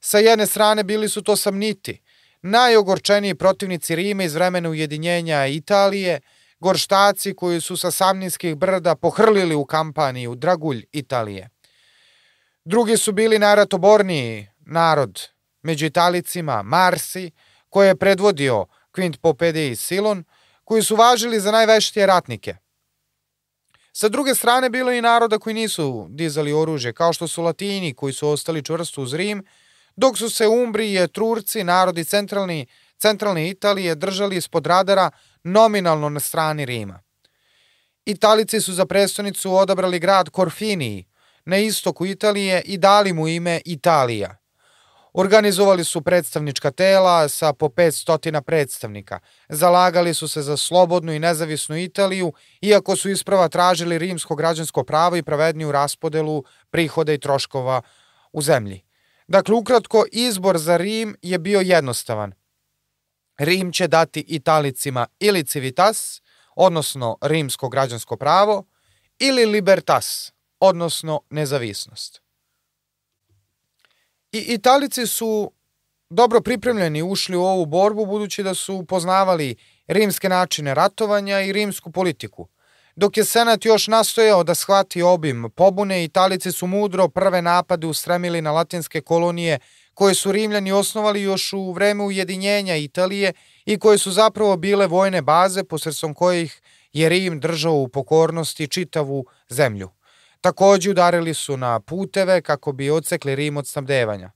[0.00, 2.00] Sa jedne strane bili su to samniti,
[2.42, 6.20] najogorčeniji protivnici Rima iz vremena ujedinjenja Italije,
[6.60, 11.50] gorštaci koji su sa samninskih brda pohrlili u kampaniju Dragulj Italije.
[12.64, 15.20] Drugi su bili najratoborniji narod
[15.62, 17.30] među Italicima, Marsi,
[17.68, 20.24] koje je predvodio Quint Popedej Silon,
[20.70, 22.54] koji su važili za najveštije ratnike.
[23.92, 27.94] Sa druge strane bilo je i naroda koji nisu dizali oružje, kao što su Latini
[27.94, 29.44] koji su ostali čvrsto uz Rim,
[29.96, 32.66] dok su se Umbri i Etrurci, narodi centralni,
[32.98, 35.10] centralne Italije, držali ispod radara
[35.42, 37.02] nominalno na strani Rima.
[38.04, 41.06] Italici su za prestonicu odabrali grad Korfiniji,
[41.44, 44.39] na istoku Italije i dali mu ime Italija.
[45.12, 49.18] Organizovali su predstavnička tela sa po 500 predstavnika.
[49.48, 55.16] Zalagali su se za slobodnu i nezavisnu Italiju, iako su isprava tražili rimsko građansko pravo
[55.16, 57.82] i pravedniju raspodelu prihoda i troškova
[58.32, 58.84] u zemlji.
[59.28, 62.32] Dakle, ukratko, izbor za Rim je bio jednostavan.
[63.38, 66.22] Rim će dati Italicima ili civitas,
[66.56, 68.64] odnosno rimsko građansko pravo,
[69.18, 72.22] ili libertas, odnosno nezavisnost.
[74.32, 75.52] I Italici su
[76.10, 79.56] dobro pripremljeni ušli u ovu borbu budući da su poznavali
[79.86, 82.48] rimske načine ratovanja i rimsku politiku.
[82.96, 88.42] Dok je Senat još nastojao da shvati obim pobune, Italici su mudro prve napade ustremili
[88.42, 89.58] na latinske kolonije
[89.94, 93.32] koje su Rimljani osnovali još u vreme ujedinjenja Italije
[93.64, 96.60] i koje su zapravo bile vojne baze posredstvom kojih
[96.92, 99.90] je Rim držao u pokornosti čitavu zemlju.
[100.40, 104.30] Takođe udarili su na puteve kako bi ocekli Rim od snabdevanja.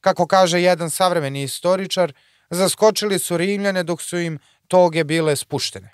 [0.00, 2.12] Kako kaže jedan savremeni istoričar,
[2.50, 4.38] zaskočili su Rimljane dok su im
[4.68, 5.90] toge bile spuštene.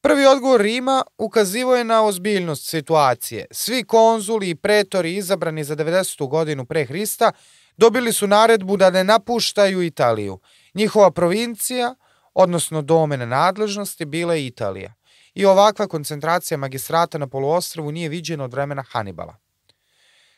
[0.00, 3.46] Prvi odgovor Rima ukazivo je na ozbiljnost situacije.
[3.50, 6.28] Svi konzuli i pretori izabrani za 90.
[6.28, 7.32] godinu pre Hrista
[7.76, 10.38] dobili su naredbu da ne napuštaju Italiju.
[10.74, 11.94] Njihova provincija,
[12.34, 14.94] odnosno domene nadležnosti, bila je Italija
[15.36, 19.36] i ovakva koncentracija magistrata na poluostrvu nije viđena od vremena Hanibala.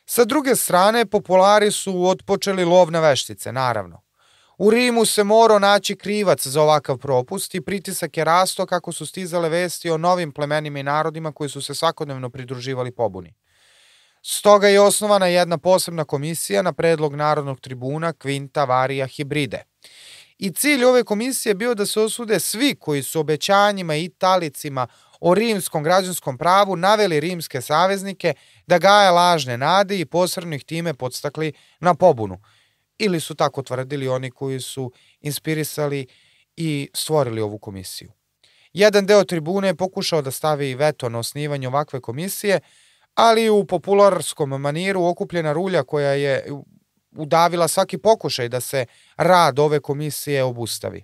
[0.05, 4.01] Sa druge strane, populari su otpočeli lov na veštice, naravno.
[4.57, 9.05] U Rimu se morao naći krivac za ovakav propust i pritisak je rasto kako su
[9.05, 13.33] stizale vesti o novim plemenima i narodima koji su se svakodnevno pridruživali pobuni.
[14.21, 19.63] Stoga je osnovana jedna posebna komisija na predlog Narodnog tribuna Quinta Varija Hibride–
[20.39, 24.87] I cilj ove komisije bio da se osude svi koji su obećanjima italicima
[25.19, 28.33] o rimskom građanskom pravu naveli rimske saveznike
[28.67, 32.41] da gaje lažne nade i posredno ih time podstakli na pobunu.
[32.97, 36.07] Ili su tako tvrdili oni koji su inspirisali
[36.55, 38.11] i stvorili ovu komisiju.
[38.73, 42.59] Jedan deo tribune je pokušao da stavi veto na osnivanje ovakve komisije,
[43.15, 46.45] ali u popularskom maniru okupljena rulja koja je
[47.11, 48.85] udavila svaki pokušaj da se
[49.17, 51.03] rad ove komisije obustavi.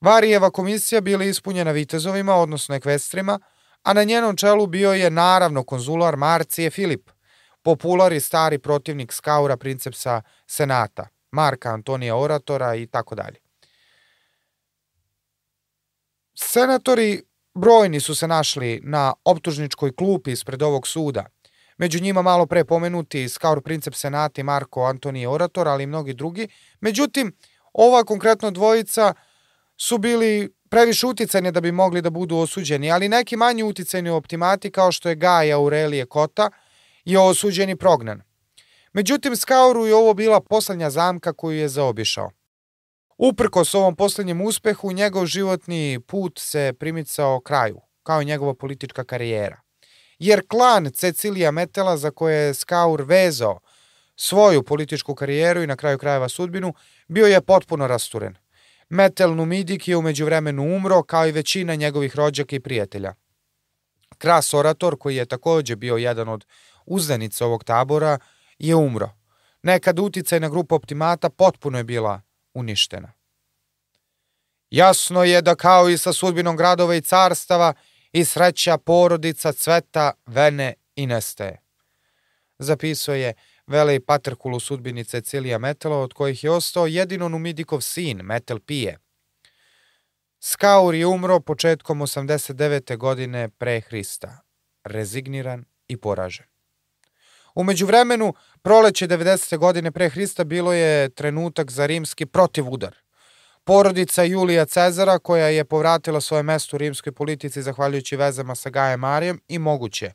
[0.00, 3.38] Varijeva komisija bila ispunjena vitezovima, odnosno ekvestrima,
[3.82, 7.10] a na njenom čelu bio je naravno konzular Marcije Filip,
[7.62, 13.36] popular i stari protivnik Skaura princepsa Senata, Marka Antonija Oratora i tako dalje.
[16.34, 17.22] Senatori
[17.54, 21.26] brojni su se našli na optužničkoj klupi ispred ovog suda.
[21.78, 26.48] Među njima malo pre pomenuti Skaur Princep Senati Marko Antonije Orator, ali i mnogi drugi.
[26.80, 27.32] Međutim,
[27.72, 29.14] ova konkretno dvojica
[29.76, 34.70] su bili previše uticajni da bi mogli da budu osuđeni, ali neki manji uticajni optimati
[34.70, 36.50] kao što je Gaj Aurelije Kota
[37.04, 38.22] je osuđen i prognan.
[38.92, 42.30] Međutim, Skauru je ovo bila poslednja zamka koju je zaobišao.
[43.18, 49.60] Uprkos ovom poslednjem uspehu, njegov životni put se primicao kraju, kao i njegova politička karijera.
[50.22, 53.60] Jer klan Cecilija Metela, za koje je Skaur vezao
[54.16, 56.74] svoju političku karijeru i na kraju krajeva sudbinu,
[57.08, 58.36] bio je potpuno rasturen.
[58.88, 63.14] Metel Numidik je umeđu vremenu umro, kao i većina njegovih rođaka i prijatelja.
[64.18, 66.44] Kras Orator, koji je takođe bio jedan od
[66.86, 68.18] uzdanica ovog tabora,
[68.58, 69.10] je umro.
[69.62, 72.20] Nekad uticajna grupa optimata potpuno je bila
[72.54, 73.12] uništena.
[74.70, 77.74] Jasno je da kao i sa sudbinom gradova i carstava
[78.12, 81.62] i sreća porodica cveta, vene i nestaje.
[82.58, 83.34] Zapisao je
[83.66, 88.98] Velej Paterkul u sudbini Cecilija Metela, od kojih je ostao jedino Numidikov sin, Metel Pije.
[90.40, 92.96] Skaur je umro početkom 89.
[92.96, 94.40] godine pre Hrista,
[94.84, 96.46] rezigniran i poražen.
[97.54, 99.58] Umeđu vremenu, proleće 90.
[99.58, 102.96] godine pre Hrista bilo je trenutak za rimski protivudar.
[103.64, 109.00] Porodica Julija Cezara, koja je povratila svoje mesto u rimskoj politici zahvaljujući vezama sa Gajem
[109.00, 110.12] Marijem i moguće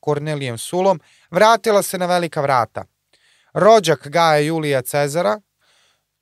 [0.00, 2.84] Kornelijem Sulom, vratila se na velika vrata.
[3.54, 5.40] Rođak Gaja Julija Cezara,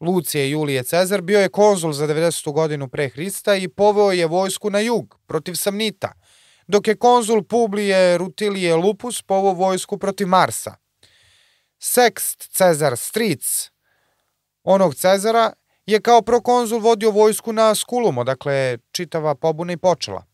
[0.01, 2.53] Lucije Julije Cezar, bio je konzul za 90.
[2.53, 6.13] godinu pre Hrista i poveo je vojsku na jug, protiv Samnita,
[6.67, 10.77] dok je konzul Publije Rutilije Lupus poveo vojsku protiv Marsa.
[11.79, 13.71] Sext Cezar Stric,
[14.65, 15.53] onog Cezara,
[15.87, 20.25] je kao prokonzul vodio vojsku na Skulumo, dakle čitava pobuna i počela.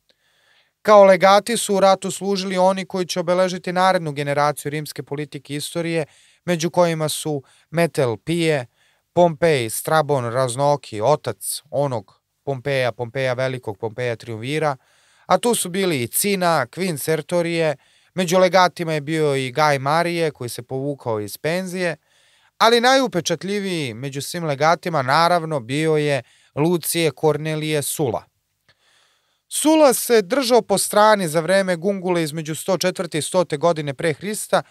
[0.83, 5.57] Kao legati su u ratu služili oni koji će obeležiti narednu generaciju rimske politike i
[5.57, 6.05] istorije,
[6.45, 8.67] među kojima su Metel Pije,
[9.13, 14.77] Pompej, Strabon, Raznoki, otac onog Pompeja, Pompeja Velikog, Pompeja Triumvira,
[15.27, 17.77] a tu su bili i Cina, Kvin Sertorije,
[18.15, 21.97] među legatima je bio i Gaj Marije koji se povukao iz penzije,
[22.61, 26.23] ali najupečatljiviji među svim legatima naravno bio je
[26.55, 28.25] Lucije Kornelije Sula.
[29.49, 33.19] Sula se držao po strani za vreme Gungule između 104.
[33.19, 33.59] i 100.
[33.59, 34.63] godine pre Hrista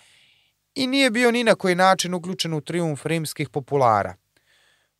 [0.75, 4.15] i nije bio ni na koji način uključen u triumf rimskih populara.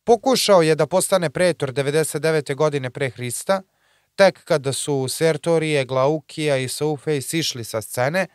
[0.04, 2.54] Pokušao je da postane pretor 99.
[2.54, 3.62] godine pre Hrista,
[4.16, 8.26] tek kada su Sertorije, Glaukija i Saufej sišli sa scene,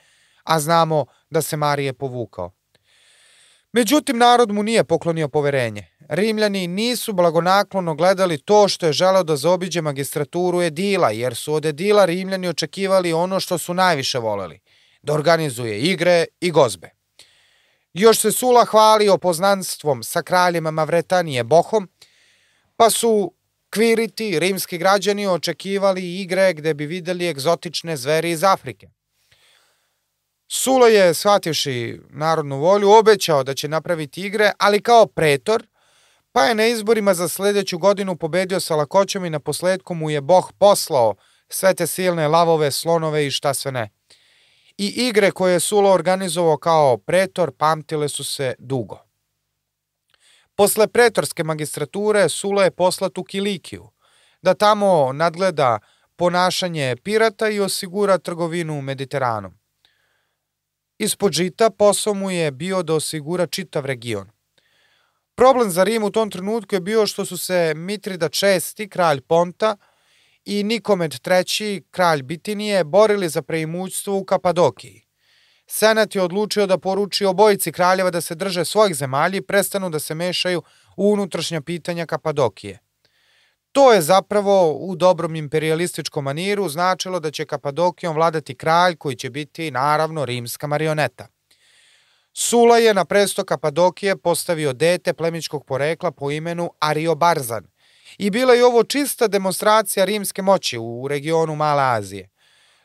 [0.44, 2.52] a znamo da se Marije povukao.
[3.76, 5.88] Međutim, narod mu nije poklonio poverenje.
[6.10, 11.66] Rimljani nisu blagonaklono gledali to što je želeo da zaobiđe magistraturu Edila, jer su od
[11.66, 14.60] Edila Rimljani očekivali ono što su najviše voleli,
[15.02, 16.90] da organizuje igre i gozbe.
[17.94, 21.90] Još se Sula hvalio poznanstvom sa kraljem Mavretanije Bohom,
[22.76, 23.34] pa su
[23.70, 28.88] Kviriti, rimski građani, očekivali igre gde bi videli egzotične zveri iz Afrike.
[30.48, 35.68] Sulo je, shvativši narodnu volju, obećao da će napraviti igre, ali kao pretor,
[36.32, 40.22] pa je na izborima za sledeću godinu pobedio sa lakoćom i na posledku mu je
[40.22, 41.16] Boh poslao
[41.50, 43.90] sve te silne lavove, slonove i šta sve ne.
[44.78, 49.00] I igre koje je Sulo organizovao kao pretor pamtile su se dugo.
[50.56, 53.90] Posle pretorske magistrature Sulo je poslat u Kilikiju,
[54.42, 55.80] da tamo nadgleda
[56.16, 59.65] ponašanje pirata i osigura trgovinu Mediteranom.
[60.98, 64.28] Ispod žita posao mu je bio da osigura čitav region.
[65.36, 68.30] Problem za Rim u tom trenutku je bio što su se Mitrida
[68.78, 69.76] VI, kralj Ponta,
[70.46, 75.02] i Nikomed III, kralj Bitinije, borili za preimućstvo u Kapadokiji.
[75.68, 80.00] Senat je odlučio da poruči obojici kraljeva da se drže svojih zemalja i prestanu da
[80.00, 80.62] se mešaju
[80.98, 82.80] u unutrašnja pitanja Kapadokije.
[83.76, 89.30] To je zapravo u dobrom imperialističkom maniru značilo da će Kapadokijom vladati kralj koji će
[89.30, 91.28] biti naravno rimska marioneta.
[92.34, 97.68] Sula je na presto Kapadokije postavio dete plemičkog porekla po imenu Ariobarzan
[98.18, 102.30] i bila je ovo čista demonstracija rimske moći u regionu Male Azije.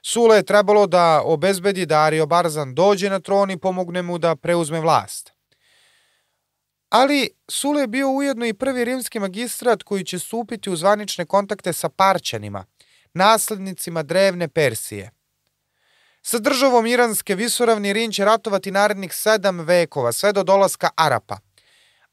[0.03, 4.37] Sule je trebalo da obezbedi da Ario Barzan dođe na tron i pomogne mu da
[4.37, 5.33] preuzme vlast.
[6.91, 11.73] Ali Sule je bio ujedno i prvi rimski magistrat koji će stupiti u zvanične kontakte
[11.73, 12.65] sa Parćanima,
[13.15, 15.11] naslednicima drevne Persije.
[16.23, 21.39] Sa državom Iranske visoravni Rin će ratovati narednih sedam vekova, sve do dolaska Arapa,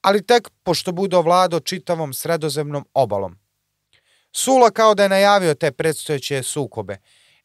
[0.01, 3.39] ali tek pošto bude ovlado čitavom sredozemnom obalom.
[4.31, 6.97] Sula kao da je najavio te predstojeće sukobe.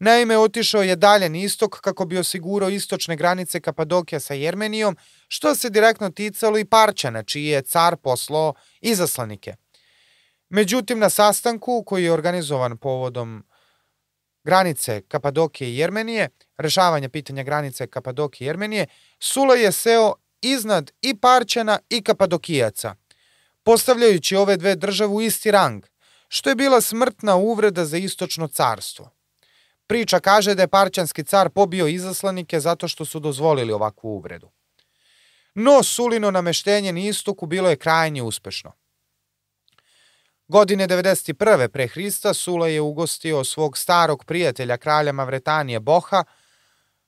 [0.05, 4.97] Naime, otišao je dalje na istok kako bi osigurao istočne granice Kapadokija sa Jermenijom,
[5.29, 9.55] što se direktno ticalo i Parčana, čiji je car poslao izaslanike.
[10.49, 13.45] Međutim, na sastanku koji je organizovan povodom
[14.45, 18.87] granice Kapadokije i Jermenije, rešavanja pitanja granice Kapadokije i Jermenije,
[19.19, 22.95] Sula je seo iznad i Parćana i Kapadokijaca,
[23.63, 25.85] postavljajući ove dve države u isti rang,
[26.29, 29.22] što je bila smrtna uvreda za istočno carstvo.
[29.87, 34.51] Priča kaže da je Parćanski car pobio izaslanike zato što su dozvolili ovakvu uvredu.
[35.55, 38.72] No, Sulino nameštenje na istoku bilo je krajnje uspešno.
[40.49, 41.68] Godine 91.
[41.68, 46.24] pre Hrista Sula je ugostio svog starog prijatelja kralja Mavretanije Boha,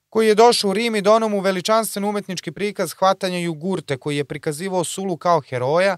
[0.09, 4.25] koji je došao u Rim i dono mu veličanstven umetnički prikaz hvatanja jugurte koji je
[4.25, 5.97] prikazivao Sulu kao heroja,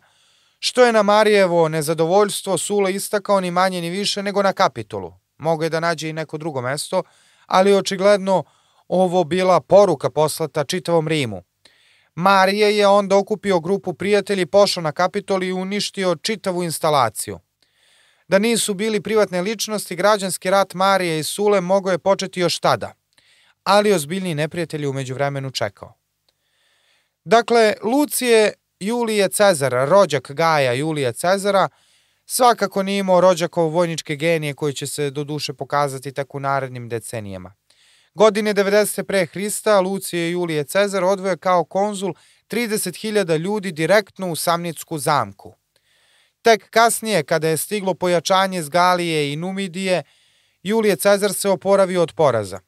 [0.58, 5.14] što je na Marijevo nezadovoljstvo Sula istakao ni manje ni više nego na kapitolu.
[5.38, 7.02] Mogu je da nađe i neko drugo mesto,
[7.46, 8.44] ali očigledno
[8.88, 11.42] ovo bila poruka poslata čitavom Rimu.
[12.14, 17.38] Marije je onda okupio grupu prijatelji, pošao na kapitol i uništio čitavu instalaciju.
[18.28, 22.92] Da nisu bili privatne ličnosti, građanski rat Marije i Sule mogao je početi još tada,
[23.64, 25.94] ali ozbiljni neprijatelji umeđu vremenu čekao.
[27.24, 31.68] Dakle, Lucije Julije Cezara, rođak Gaja Julije Cezara,
[32.26, 36.88] svakako nije imao rođakov vojničke genije koji će se do duše pokazati tek u narednim
[36.88, 37.54] decenijama.
[38.14, 39.02] Godine 90.
[39.02, 42.14] pre Hrista Lucije Julije Cezar odvoje kao konzul
[42.50, 45.54] 30.000 ljudi direktno u Samnicku zamku.
[46.42, 50.02] Tek kasnije, kada je stiglo pojačanje z Galije i Numidije,
[50.62, 52.60] Julije Cezar se oporavio od poraza.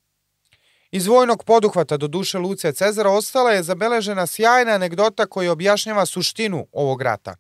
[0.91, 6.67] Iz vojnog poduhvata do duše Lucija Cezara ostala je zabeležena sjajna anegdota koja objašnjava suštinu
[6.73, 7.37] ovog rata.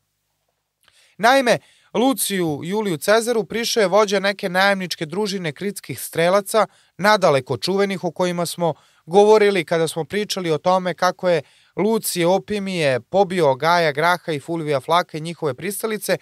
[1.18, 1.58] Naime,
[1.98, 6.66] Luciju Juliju Cezaru prišao je vođa neke najemničke družine kritskih strelaca,
[6.98, 8.74] nadaleko čuvenih o kojima smo
[9.06, 11.42] govorili kada smo pričali o tome kako je
[11.76, 16.16] Lucije Opimije pobio Gaja Graha i Fulvija Flaka i njihove pristalice,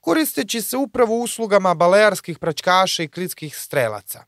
[0.00, 4.24] koristeći se upravo uslugama balearskih praćkaša i kritskih strelaca.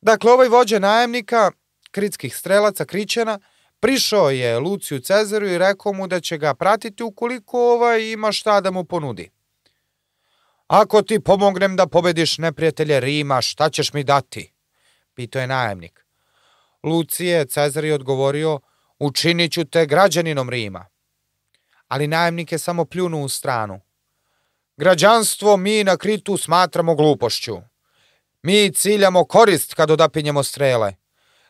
[0.00, 1.50] Dakle, ovaj vođa najemnika,
[1.90, 3.38] kritskih strelaca, Krićana,
[3.80, 8.60] prišao je Luciju Cezaru i rekao mu da će ga pratiti ukoliko ovaj ima šta
[8.60, 9.41] da mu ponudi.
[10.72, 14.52] Ako ti pomognem da pobediš neprijatelje Rima, šta ćeš mi dati?
[15.14, 16.06] Pitao je najemnik.
[16.82, 18.60] Lucije Cezar je odgovorio,
[18.98, 20.86] učinit ću te građaninom Rima.
[21.88, 23.80] Ali najemnik je samo pljunuo u stranu.
[24.76, 27.56] Građanstvo mi na Kritu smatramo glupošću.
[28.42, 30.94] Mi ciljamo korist kad odapinjemo strele.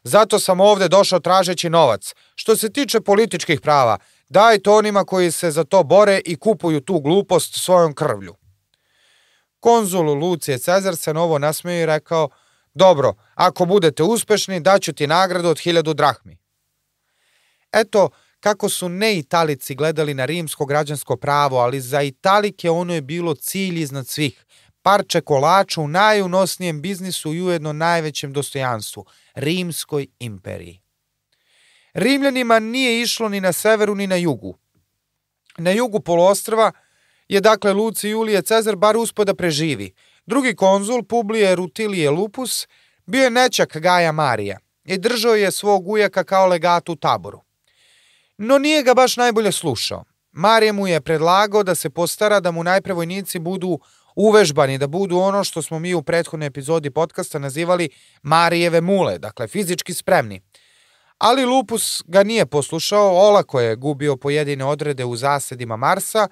[0.03, 2.15] Zato sam ovde došao tražeći novac.
[2.35, 3.99] Što se tiče političkih prava,
[4.29, 8.42] daj to onima koji se za to bore i kupuju tu glupost svojom krvlju.
[9.63, 12.29] Konzul Lucije Cezar se novo nasmeju i rekao,
[12.75, 16.39] dobro, ako budete uspešni, daću ti nagradu od hiljadu drahmi.
[17.73, 18.11] Eto,
[18.41, 23.35] kako su ne Italici gledali na rimsko građansko pravo, ali za Italike ono je bilo
[23.35, 24.45] cilj iznad svih.
[24.83, 30.81] Parče kolača u najunosnijem biznisu i ujedno najvećem dostojanstvu, rimskoj imperiji.
[31.95, 34.59] Rimljanima nije išlo ni na severu ni na jugu.
[35.59, 36.73] Na jugu poluostrva
[37.33, 39.93] je dakle Luci Julije Cezar bar uspio da preživi.
[40.27, 42.69] Drugi konzul, Publije Rutilije Lupus,
[43.07, 47.41] bio je nečak Gaja Marija i držao je svog ujaka kao legatu u taboru.
[48.39, 50.05] No nije ga baš najbolje slušao.
[50.33, 53.79] Marije mu je predlagao da se postara da mu najpre vojnici budu
[54.17, 57.89] uvežbani, da budu ono što smo mi u prethodnoj epizodi podcasta nazivali
[58.23, 60.41] Marijeve mule, dakle fizički spremni.
[61.19, 66.29] Ali Lupus ga nije poslušao, olako je gubio pojedine odrede u zasedima Marsa,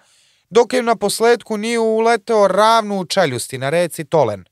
[0.50, 4.44] dok je na posledku nije uleteo ravno u čeljusti na reci Tolen.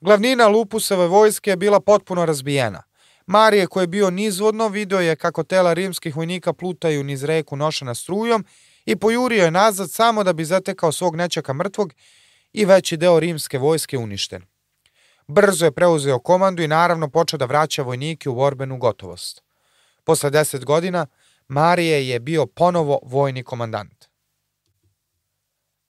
[0.00, 2.82] Glavnina Lupusove vojske je bila potpuno razbijena.
[3.26, 7.94] Marije, koji je bio nizvodno, video je kako tela rimskih vojnika plutaju niz reku nošena
[7.94, 8.44] strujom
[8.86, 11.92] i pojurio je nazad samo da bi zatekao svog nečaka mrtvog
[12.52, 14.42] i veći deo rimske vojske uništen.
[15.26, 19.42] Brzo je preuzeo komandu i naravno počeo da vraća vojnike u borbenu gotovost.
[20.04, 21.06] Posle deset godina
[21.48, 24.07] Marije je bio ponovo vojni komandant.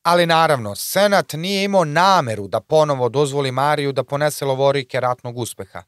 [0.10, 5.84] Ali naravno, Senat nije imao nameru da ponovo dozvoli Mariju da ponese lovorike ratnog uspeha.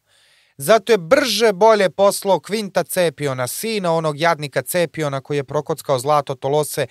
[0.58, 6.36] Zato je brže bolje poslao Kvinta Cepiona, sina onog jadnika Cepiona koji je prokockao zlato
[6.36, 6.88] Tolose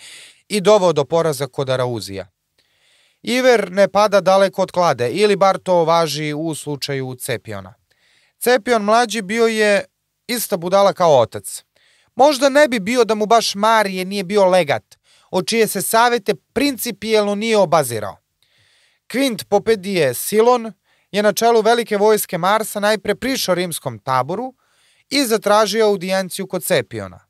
[0.48, 2.26] i dovao do poraza kod Arauzija.
[3.22, 7.74] Iver ne pada daleko od klade, ili bar to važi u slučaju Cepiona.
[8.38, 9.84] Cepion mlađi bio je
[10.26, 11.64] ista budala kao otac.
[12.14, 14.99] Možda ne bi bio da mu baš Marije nije bio legat,
[15.30, 18.16] od čije se savete principijelno nije obazirao.
[19.06, 20.72] Kvint Popedije Silon
[21.10, 24.54] je na čelu velike vojske Marsa najpre prišao rimskom taboru
[25.08, 27.20] i zatražio audijenciju kod Cepiona.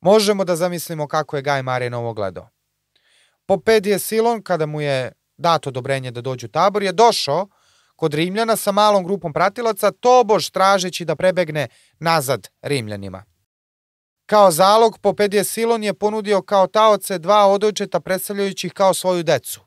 [0.00, 2.48] Možemo da zamislimo kako je Gaj Marije ovo gledao.
[3.46, 7.48] Popedije Silon, kada mu je dato odobrenje da dođu u tabor, je došao
[7.96, 11.68] kod Rimljana sa malom grupom pratilaca, tobož tražeći da prebegne
[11.98, 13.24] nazad Rimljanima.
[14.32, 19.60] Kao zalog, Popedije Silon je ponudio kao taoce dva odojčeta predstavljajući kao svoju decu.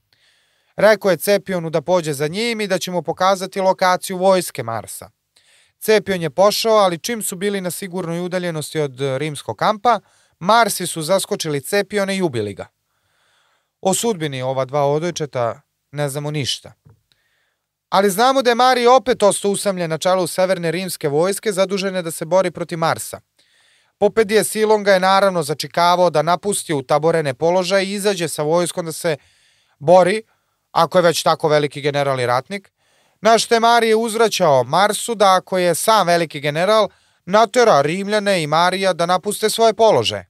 [0.75, 5.09] Rekao je Cepionu da pođe za njim i da će mu pokazati lokaciju vojske Marsa.
[5.79, 9.99] Cepion je pošao, ali čim su bili na sigurnoj udaljenosti od rimskog kampa,
[10.39, 12.67] Marsi su zaskočili Cepione i ubili ga.
[13.81, 15.61] O sudbini ova dva odojčeta
[15.91, 16.73] ne znamo ništa.
[17.89, 22.11] Ali znamo da je Mari opet ostao usamljen na čelu severne rimske vojske zadužene da
[22.11, 23.19] se bori protiv Marsa.
[23.97, 28.85] Popedije Silon ga je naravno začikavao da napusti u taborene položaje i izađe sa vojskom
[28.85, 29.17] da se
[29.79, 30.23] bori,
[30.71, 32.71] ako je već tako veliki general i ratnik,
[33.21, 36.89] na što je uzvraćao Marsu da ako je sam veliki general,
[37.25, 40.29] natera Rimljane i Marija da napuste svoje položaje.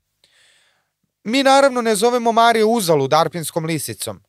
[1.23, 4.23] Mi naravno ne zovemo Mariju uzalu darpinskom lisicom.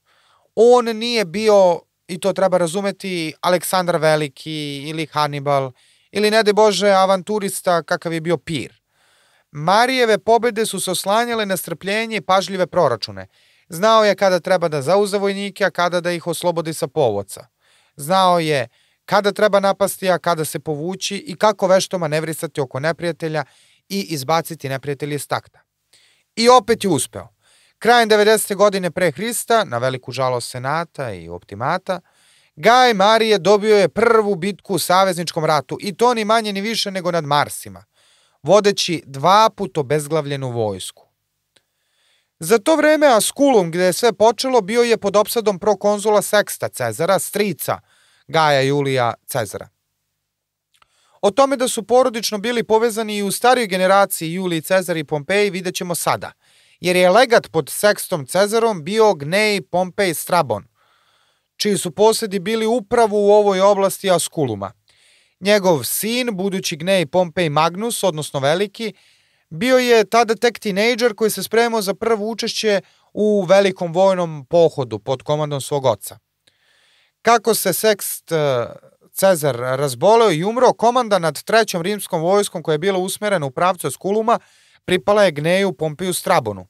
[0.55, 5.72] On nije bio, i to treba razumeti, Aleksandar Veliki ili Hannibal
[6.11, 8.86] ili ne de Bože avanturista kakav je bio Pir.
[9.51, 13.27] Marijeve pobede su se oslanjale na strpljenje i pažljive proračune.
[13.69, 17.47] Znao je kada treba da zauze vojnike, a kada da ih oslobodi sa povoca.
[17.97, 18.69] Znao je
[19.05, 23.45] kada treba napasti, a kada se povući i kako vešto manevrisati oko neprijatelja
[23.89, 25.61] i izbaciti neprijatelje iz takta.
[26.37, 27.29] I opet je uspeo.
[27.79, 28.55] Krajem 90.
[28.55, 32.01] godine pre Hrista, na veliku žalost Senata i Optimata,
[32.57, 36.91] Gaj Marije dobio je prvu bitku u savezničkom ratu i to ni manje ni više
[36.91, 37.85] nego nad Marsima,
[38.47, 41.07] vodeći dva put obezglavljenu vojsku.
[42.39, 47.19] Za to vreme Askulum, gde je sve počelo, bio je pod opsadom prokonzula Seksta Cezara,
[47.19, 47.81] strica
[48.29, 49.69] Gaja Julija Cezara.
[51.21, 55.51] O tome da su porodično bili povezani i u starijoj generaciji Juliji Cezar i Pompeji
[55.51, 56.33] vidjet ćemo sada,
[56.81, 60.65] jer je legat pod Sekstom Cezarom bio Gnej Pompej Strabon,
[61.57, 64.73] čiji su posedi bili upravo u ovoj oblasti Askuluma.
[65.41, 68.95] Njegov sin, budući Gnej Pompej Magnus, odnosno veliki,
[69.51, 72.80] bio je tada tek tinejdžer koji se spremao za prvo učešće
[73.14, 76.18] u velikom vojnom pohodu pod komandom svog oca.
[77.22, 78.32] Kako se Sekst
[79.12, 83.91] Cezar razboleo i umro, komanda nad trećom rimskom vojskom koja je bila usmerena u pravcu
[83.91, 84.39] Skuluma
[84.84, 86.66] pripala je Gneju Pompiju Strabonu.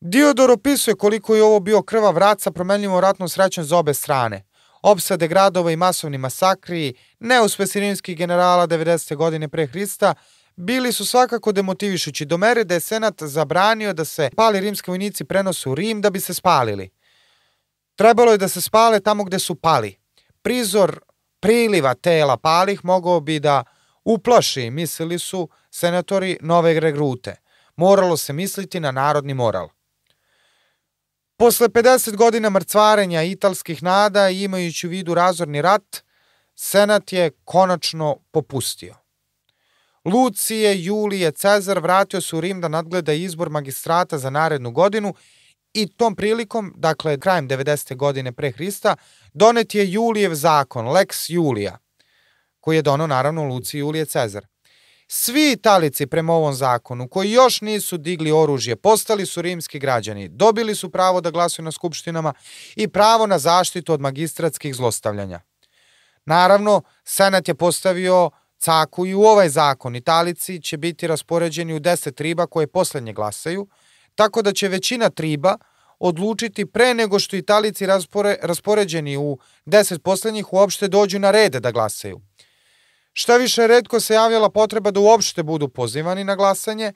[0.00, 4.45] Diodor opisuje koliko je ovo bio krvav rat sa promenljivom ratnom srećom za obe strane.
[4.88, 9.16] Opsade gradova i masovni masakri, neuspesi rimskih generala 90.
[9.16, 10.14] godine pre Hrista,
[10.56, 15.24] bili su svakako demotivišući do mere da je Senat zabranio da se pali rimski vojnici
[15.24, 16.90] prenose u Rim da bi se spalili.
[17.96, 19.96] Trebalo je da se spale tamo gde su pali.
[20.42, 21.00] Prizor
[21.40, 23.64] priliva tela palih mogao bi da
[24.04, 27.36] uplaši, mislili su senatori nove regrute.
[27.76, 29.68] Moralo se misliti na narodni moral.
[31.38, 35.96] Posle 50 godina mrcvarenja italskih nada i imajući u vidu razorni rat,
[36.54, 38.94] senat je konačno popustio.
[40.04, 45.14] Lucije Julije Cezar vratio se u Rim da nadgleda izbor magistrata za narednu godinu
[45.72, 47.96] i tom prilikom, dakle krajem 90.
[47.96, 48.96] godine pre Hrista,
[49.34, 51.78] donet je Julijev zakon, Lex Julija,
[52.60, 54.46] koji je donao naravno Luciji Julije Cezar.
[55.08, 60.74] Svi Italici prema ovom zakonu koji još nisu digli oružje postali su rimski građani, dobili
[60.74, 62.32] su pravo da glasuju na skupštinama
[62.76, 65.40] i pravo na zaštitu od magistratskih zlostavljanja.
[66.24, 69.96] Naravno, Senat je postavio caku i u ovaj zakon.
[69.96, 73.68] Italici će biti raspoređeni u 10 triba koje poslednje glasaju,
[74.14, 75.56] tako da će većina triba
[75.98, 81.70] odlučiti pre nego što Italici raspore, raspoređeni u 10 poslednjih uopšte dođu na rede da
[81.70, 82.20] glasaju.
[83.18, 86.92] Šta više, redko se javljala potreba da uopšte budu pozivani na glasanje,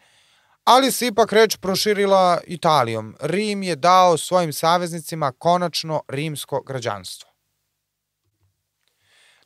[0.65, 3.17] ali se ipak reč proširila Italijom.
[3.21, 7.31] Rim je dao svojim saveznicima konačno rimsko građanstvo.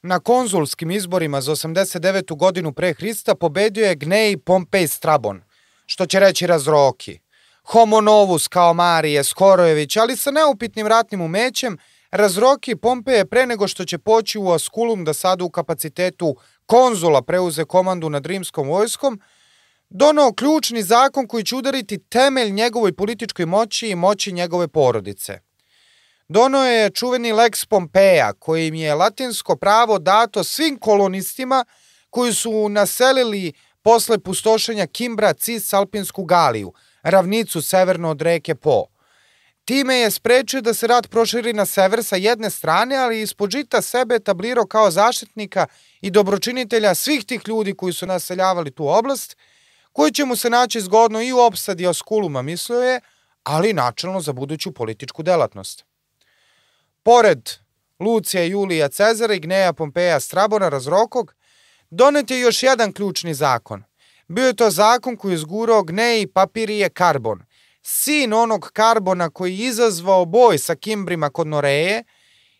[0.02, 2.36] Na konzulskim izborima za 89.
[2.36, 5.42] godinu pre Hrista pobedio je Gnej Pompej Strabon,
[5.86, 7.18] što će reći razroki.
[7.64, 11.78] Homonovus kao Marije Skorojević, ali sa neupitnim ratnim umećem,
[12.10, 17.64] razroki Pompeje pre nego što će poći u Askulum da sada u kapacitetu konzula preuze
[17.64, 19.20] komandu nad rimskom vojskom,
[19.88, 25.38] donao ključni zakon koji će udariti temelj njegovoj političkoj moći i moći njegove porodice.
[26.28, 31.64] Dono je čuveni Lex Pompeja, kojim je latinsko pravo dato svim kolonistima
[32.10, 36.72] koji su naselili posle pustošenja Kimbra Cis Alpinsku Galiju,
[37.02, 38.93] ravnicu severno od reke Po.
[39.64, 43.82] Time je sprečio da se rat proširi na sever sa jedne strane, ali ispod žita
[43.82, 45.66] sebe tablirao kao zaštitnika
[46.00, 49.36] i dobročinitelja svih tih ljudi koji su naseljavali tu oblast,
[49.92, 53.00] koji će mu se naći zgodno i u opsadi Oskuluma, mislio je,
[53.42, 55.84] ali načelno za buduću političku delatnost.
[57.02, 57.50] Pored
[58.00, 61.34] Lucija Julija Cezara i Gneja Pompeja Strabona Razrokog,
[61.90, 63.84] donet je još jedan ključni zakon.
[64.28, 67.42] Bio je to zakon koji je zgurao Gneji Papirije Karbon,
[67.86, 72.04] sin onog Karbona koji je izazvao boj sa Kimbrima kod Noreje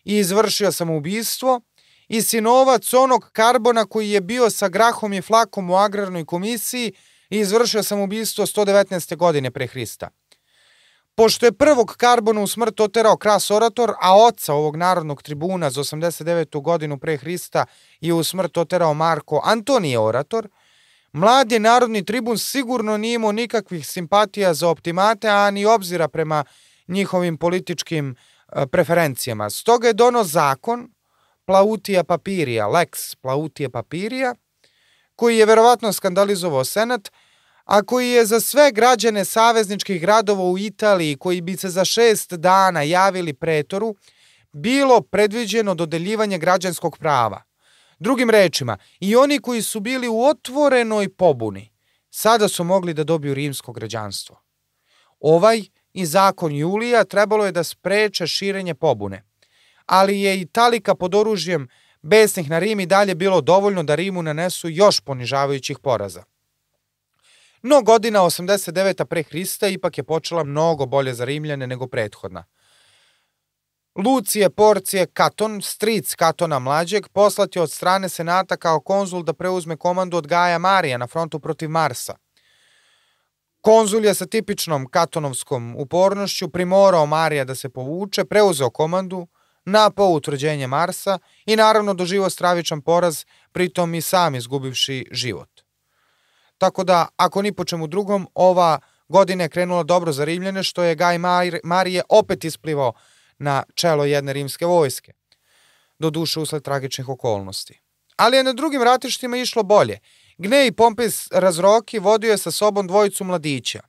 [0.05, 1.61] i izvršio samoubistvo,
[2.09, 6.93] i sinovac onog Karbona koji je bio sa Grahom i Flakom u agrarnoj komisiji
[7.31, 9.17] i izvršio samoubistvo 119.
[9.17, 10.09] godine pre Hrista.
[11.15, 15.81] Pošto je prvog Karbona u smrt oterao Kras Orator, a oca ovog narodnog tribuna za
[15.81, 16.63] 89.
[16.63, 17.67] godinu pre Hrista
[18.01, 20.49] je u smrt oterao Marko Antonije Orator,
[21.15, 26.45] mladi narodni tribun sigurno nije imao nikakvih simpatija za optimate, a ni obzira prema
[26.89, 28.17] njihovim političkim
[28.53, 29.51] e, preferencijama.
[29.51, 30.91] Stoga je dono zakon
[31.45, 34.35] Plautija Papirija, Lex Plautija Papirija,
[35.17, 37.11] koji je verovatno skandalizovao Senat,
[37.65, 42.33] a koji je za sve građane savezničkih gradova u Italiji koji bi se za šest
[42.33, 43.95] dana javili pretoru,
[44.53, 47.43] bilo predviđeno dodeljivanje građanskog prava.
[48.05, 51.73] Drugim rečima, i oni koji su bili u otvorenoj pobuni,
[52.11, 54.41] sada su mogli da dobiju rimsko građanstvo.
[55.21, 55.63] Ovaj
[55.93, 59.23] i zakon Julija trebalo je da spreče širenje pobune,
[59.87, 61.69] ali je Italika pod oružjem
[62.03, 66.25] besnih na Rim i dalje bilo dovoljno da Rimu nanesu još ponižavajućih poraza.
[67.63, 69.05] No godina 89.
[69.05, 72.45] pre Hrista ipak je počela mnogo bolje za Rimljane nego prethodna.
[73.95, 79.77] Lucije Porcije Katon, stric Katona mlađeg, poslat je od strane senata kao konzul da preuzme
[79.77, 82.17] komandu od Gaja Marija na frontu protiv Marsa.
[83.61, 89.27] Konzul je sa tipičnom katonovskom upornošću primorao Marija da se povuče, preuzeo komandu,
[89.65, 95.61] napao utvrđenje Marsa i naravno doživo stravičan poraz, pritom i sam izgubivši život.
[96.59, 100.83] Tako da, ako ni po čemu drugom, ova godina je krenula dobro za Rimljane, što
[100.83, 101.19] je Gaj
[101.65, 102.93] Marije opet isplivao
[103.45, 105.13] na čelo jedne rimske vojske.
[105.99, 107.81] Do duše usled tragičnih okolnosti.
[108.17, 109.99] Ali je na drugim ratištima išlo bolje.
[110.39, 113.81] Gnej Pompej Razroki vodio je sa sobom dvojicu mladića.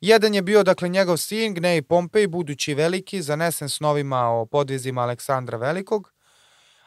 [0.00, 5.58] Jedan je bio, dakle, njegov sin, Gnej Pompej, budući veliki, zanesen snovima o podvizima Aleksandra
[5.58, 6.12] Velikog,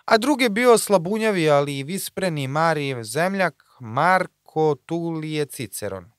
[0.06, 6.11] a drugi je bio slabunjavi, ali i vispreni Marijev zemljak, Mark Marko Tulije Ciceron.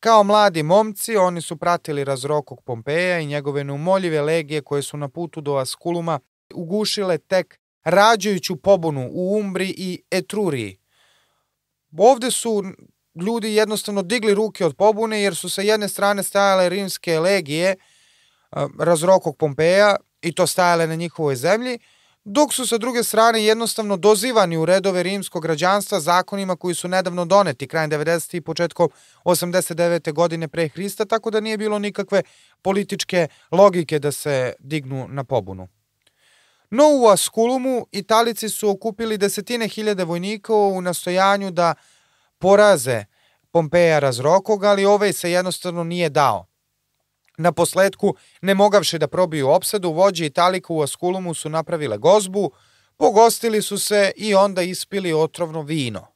[0.00, 5.08] Kao mladi momci, oni su pratili razrokog Pompeja i njegove neumoljive legije koje su na
[5.08, 6.20] putu do Askuluma
[6.54, 10.78] ugušile tek rađajuću pobunu u Umbri i Etruriji.
[11.98, 12.62] Ovde su
[13.14, 17.76] ljudi jednostavno digli ruke od pobune jer su sa jedne strane stajale rimske legije
[18.78, 21.78] razrokog Pompeja i to stajale na njihovoj zemlji,
[22.30, 27.24] dok su sa druge strane jednostavno dozivani u redove rimskog građanstva zakonima koji su nedavno
[27.24, 28.36] doneti krajem 90.
[28.36, 28.88] i početkom
[29.24, 30.12] 89.
[30.12, 32.22] godine pre Hrista, tako da nije bilo nikakve
[32.62, 35.68] političke logike da se dignu na pobunu.
[36.70, 41.74] No u Askulumu Italici su okupili desetine hiljade vojnika u nastojanju da
[42.38, 43.04] poraze
[43.50, 46.47] Pompeja razrokog, ali ovaj se jednostavno nije dao.
[47.38, 52.50] Na posledku, ne mogavši da probiju opsadu, vođe Italika u Askulumu su napravile gozbu,
[52.96, 56.06] pogostili su se i onda ispili otrovno vino.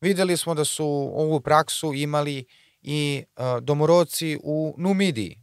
[0.00, 2.44] Videli smo da su ovu praksu imali
[2.82, 5.40] i uh, domoroci u Numidiji.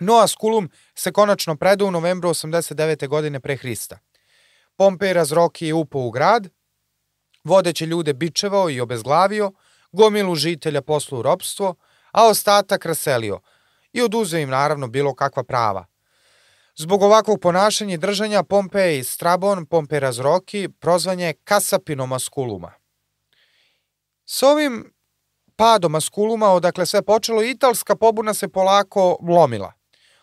[0.00, 3.08] No Askulum se konačno predao u novembru 89.
[3.08, 3.98] godine pre Hrista.
[4.76, 6.48] Pompej razroki je upao u grad,
[7.44, 9.52] vodeće ljude bičevao i obezglavio,
[9.92, 11.74] gomilu žitelja poslu u ropstvo,
[12.12, 13.40] a ostatak raselio
[13.92, 15.86] i oduzeo im naravno bilo kakva prava.
[16.76, 22.72] Zbog ovakvog ponašanja i držanja Pompej Strabon, Pompej Razroki, prozvan je kasapinom Askuluma.
[24.24, 24.92] S ovim
[25.56, 29.72] padom Askuluma, odakle sve počelo, italska pobuna se polako lomila.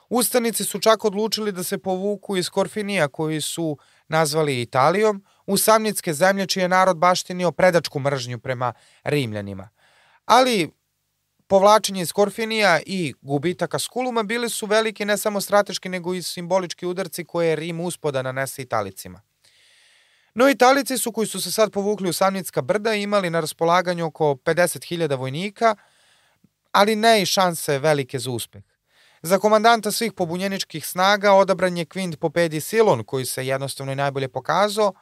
[0.09, 6.13] Ustanici su čak odlučili da se povuku iz Korfinija koji su nazvali Italijom, u samnitske
[6.13, 9.69] zemlje čiji je narod baštinio predačku mržnju prema Rimljanima.
[10.25, 10.71] Ali
[11.47, 16.85] povlačenje iz Korfinija i gubitaka Skuluma bili su veliki ne samo strateški nego i simbolički
[16.85, 19.21] udarci koje je Rim uspoda nanese Italicima.
[20.33, 24.25] No Italici su koji su se sad povukli u Samnicka brda imali na raspolaganju oko
[24.25, 25.75] 50.000 vojnika,
[26.71, 28.63] ali ne i šanse velike za uspeh.
[29.21, 34.27] Za komandanta svih pobunjeničkih snaga odabran je Quint Popedi Silon, koji se jednostavno i najbolje
[34.27, 34.93] pokazao,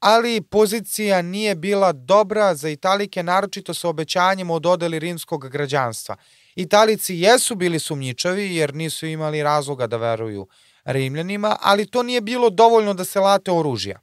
[0.00, 6.16] ali pozicija nije bila dobra za Italike, naročito sa obećanjem o dodeli rimskog građanstva.
[6.54, 10.48] Italici jesu bili sumnjičavi jer nisu imali razloga da veruju
[10.84, 14.00] Rimljanima, ali to nije bilo dovoljno da se late oružja.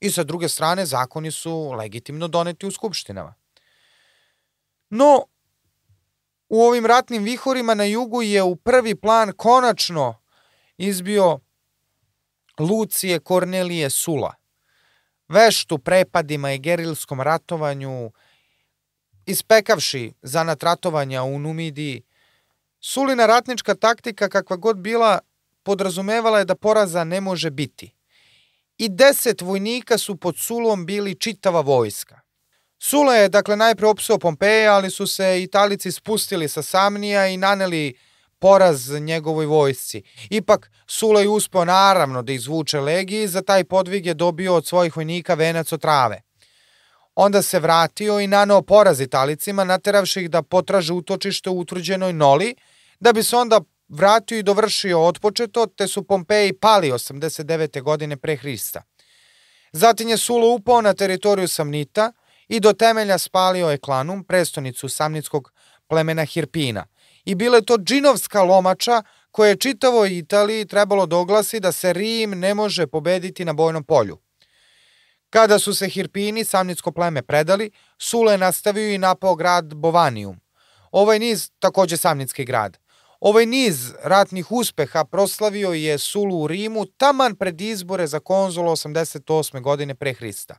[0.00, 3.34] I sa druge strane, zakoni su legitimno doneti u skupštinama.
[4.90, 5.24] No,
[6.48, 10.20] u ovim ratnim vihorima na jugu je u prvi plan konačno
[10.76, 11.38] izbio
[12.58, 14.34] Lucije Kornelije Sula.
[15.28, 18.10] Veštu prepadima i gerilskom ratovanju,
[19.26, 22.02] ispekavši zanat ratovanja u Numidiji,
[22.80, 25.18] Sulina ratnička taktika kakva god bila
[25.62, 27.94] podrazumevala je da poraza ne može biti.
[28.78, 32.20] I deset vojnika su pod Sulom bili čitava vojska.
[32.78, 37.98] Sula je dakle najpre opsao Pompeja, ali su se Italici spustili sa Samnija i naneli
[38.38, 40.02] poraz njegovoj vojsci.
[40.30, 44.96] Ipak Sula je uspeo naravno da izvuče legiji, za taj podvig je dobio od svojih
[44.96, 46.22] vojnika venac od trave.
[47.14, 52.54] Onda se vratio i naneo poraz Italicima, nateravši ih da potraže utočište u utvrđenoj Noli,
[53.00, 57.82] da bi se onda vratio i dovršio otpočeto, te su Pompeji pali 89.
[57.82, 58.82] godine pre Hrista.
[59.72, 62.12] Zatim je Sula upao na teritoriju Samnita,
[62.48, 65.52] i do temelja spalio Eklanum, prestonicu samnitskog
[65.88, 66.86] plemena Hirpina.
[67.28, 71.92] I bila je to džinovska lomača koja je čitavo Italiji trebalo da oglasi da se
[71.92, 74.18] Rim ne može pobediti na bojnom polju.
[75.30, 80.40] Kada su se Hirpini, samnitsko pleme, predali, Sule nastavio i napao grad Bovanijum.
[80.92, 82.78] Ovaj niz, takođe samnitski grad,
[83.20, 89.60] ovaj niz ratnih uspeha proslavio je Sulu u Rimu taman pred izbore za konzula 88.
[89.60, 90.58] godine pre Hrista.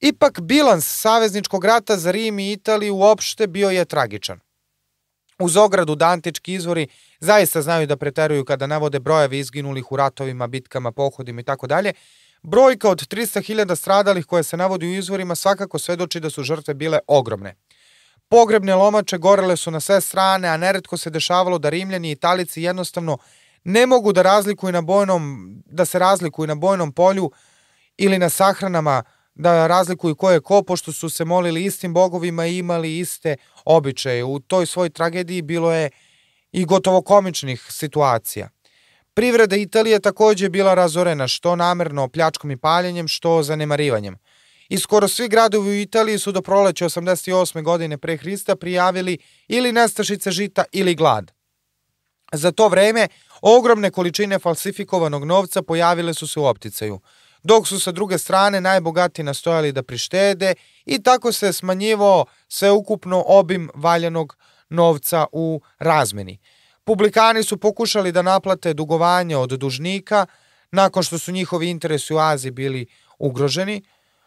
[0.00, 4.47] Ipak bilans savezničkog rata za Rim i Italiju uopšte bio je tragičan.
[5.38, 6.86] Uz ogradu da antički izvori
[7.20, 11.92] zaista znaju da preteruju kada navode brojevi izginulih u ratovima, bitkama, pohodima i tako dalje,
[12.42, 16.98] brojka od 300.000 stradalih koje se navodi u izvorima svakako svedoči da su žrtve bile
[17.06, 17.54] ogromne.
[18.28, 22.62] Pogrebne lomače gorele su na sve strane, a neretko se dešavalo da Rimljani i Italici
[22.62, 23.18] jednostavno
[23.64, 27.30] ne mogu da razlikuju na bojnom, da se razlikuju na bojnom polju
[27.96, 29.02] ili na sahranama
[29.38, 34.24] da razlikuju ko je ko, pošto su se molili istim bogovima i imali iste običaje.
[34.24, 35.90] U toj svoj tragediji bilo je
[36.52, 38.48] i gotovo komičnih situacija.
[39.14, 44.16] Privreda Italije takođe bila razorena što namerno pljačkom i paljenjem, što zanemarivanjem.
[44.68, 47.62] I skoro svi gradovi u Italiji su do proleća 88.
[47.62, 51.32] godine pre Hrista prijavili ili nestašice žita ili glad.
[52.32, 53.08] Za to vreme
[53.40, 57.00] ogromne količine falsifikovanog novca pojavile su se u opticaju–
[57.48, 60.54] dok su sa druge strane najbogati nastojali da prištede
[60.86, 64.36] i tako se smanjivao sveukupno obim valjanog
[64.68, 66.38] novca u razmeni.
[66.84, 70.26] Publikani su pokušali da naplate dugovanje od dužnika
[70.72, 72.86] nakon što su njihovi interesi u Aziji bili
[73.18, 73.82] ugroženi,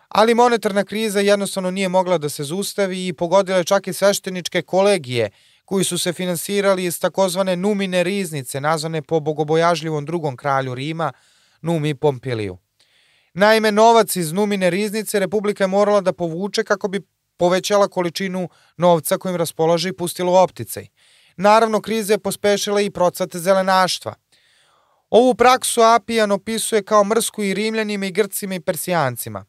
[0.07, 4.61] ali monetarna kriza jednostavno nije mogla da se zustavi i pogodila je čak i svešteničke
[4.61, 5.29] kolegije
[5.65, 11.11] koji su se finansirali iz takozvane numine riznice nazvane po bogobojažljivom drugom kralju Rima,
[11.61, 12.57] Numi Pompiliju.
[13.33, 17.01] Naime, novac iz numine riznice Republika je morala da povuče kako bi
[17.37, 20.87] povećala količinu novca kojim raspolaže i pustila u opticaj.
[21.37, 24.13] Naravno, kriza je pospešila i procate zelenaštva.
[25.09, 29.45] Ovu praksu Apijan opisuje kao mrsku i rimljanima i grcima i persijancima.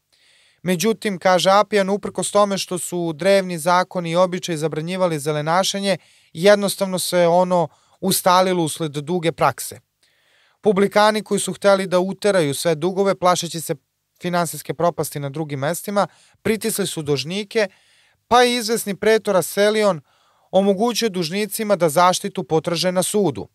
[0.62, 5.96] Međutim, kaže Apijan, uprkos tome što su drevni zakoni i običaj zabranjivali zelenašenje,
[6.32, 7.68] jednostavno se ono
[8.00, 9.80] ustalilo usled duge prakse.
[10.62, 13.74] Publikani koji su hteli da uteraju sve dugove, plašeći se
[14.22, 16.06] finansijske propasti na drugim mestima,
[16.42, 17.68] pritisli su dužnike,
[18.28, 20.00] pa i izvesni pretora Selion
[20.50, 23.48] omogućio dužnicima da zaštitu potraže na sudu.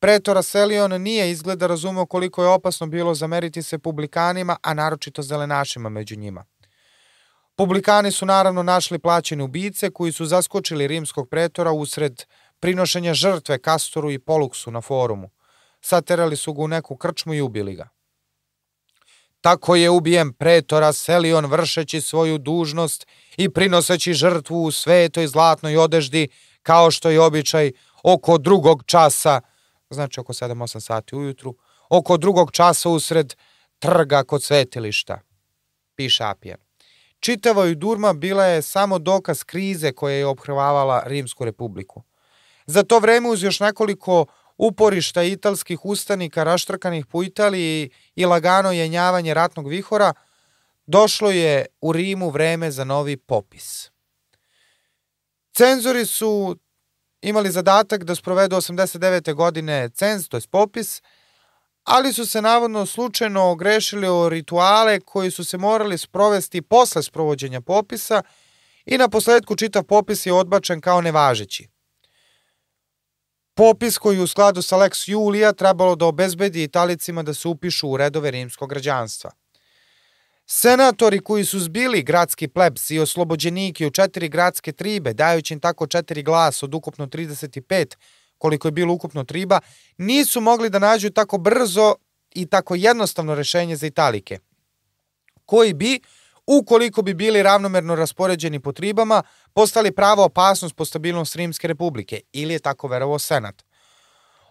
[0.00, 5.88] Pretora Selion nije izgleda razumeo koliko je opasno bilo zameriti se publikanima, a naročito zelenašima
[5.88, 6.44] među njima.
[7.56, 12.22] Publikani su naravno našli plaćene ubice koji su zaskočili rimskog pretora usred
[12.60, 15.30] prinošenja žrtve Kastoru i Poluksu na forumu
[15.80, 17.88] saterali su ga u neku krčmu i ubili ga.
[19.40, 23.06] Tako je ubijen pretora Selion vršeći svoju dužnost
[23.36, 26.28] i prinoseći žrtvu u svetoj zlatnoj odeždi,
[26.62, 27.72] kao što je običaj
[28.02, 29.40] oko drugog časa,
[29.90, 31.56] znači oko 7-8 sati ujutru,
[31.90, 33.34] oko drugog časa usred
[33.78, 35.20] trga kod svetilišta,
[35.94, 36.56] piše Apije.
[37.20, 42.02] čitava Durma bila je samo dokaz krize koja je obhrvavala Rimsku republiku.
[42.66, 44.26] Za to vreme uz još nekoliko
[44.58, 50.12] uporišta italskih ustanika raštrkanih po Italiji i lagano jenjavanje ratnog vihora,
[50.86, 53.90] došlo je u Rimu vreme za novi popis.
[55.52, 56.56] Cenzori su
[57.22, 59.34] imali zadatak da sprovedu 89.
[59.34, 61.02] godine cenz, to je popis,
[61.84, 67.60] ali su se navodno slučajno ogrešili o rituale koji su se morali sprovesti posle sprovođenja
[67.60, 68.22] popisa
[68.86, 71.68] i na posledku čitav popis je odbačen kao nevažeći.
[73.58, 77.96] Popis koji u skladu sa Lex Julia trebalo da obezbedi Italicima da se upišu u
[77.96, 79.30] redove rimskog građanstva.
[80.46, 85.86] Senatori koji su zbili gradski plebs i oslobođeniki u četiri gradske tribe, dajući im tako
[85.86, 87.96] četiri glasa od ukupno 35,
[88.38, 89.60] koliko je bilo ukupno triba,
[89.96, 91.94] nisu mogli da nađu tako brzo
[92.34, 94.38] i tako jednostavno rešenje za Italike,
[95.44, 96.00] koji bi,
[96.46, 99.22] ukoliko bi bili ravnomerno raspoređeni po tribama,
[99.58, 103.64] postali prava opasnost po stabilnost Rimske republike, ili je tako verovao Senat.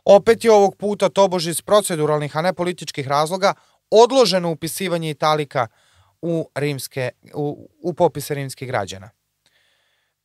[0.05, 3.53] Opet je ovog puta, tobož iz proceduralnih, a ne političkih razloga,
[3.91, 5.67] odloženo upisivanje Italika
[6.21, 9.09] u, rimske, u, u popise rimskih građana.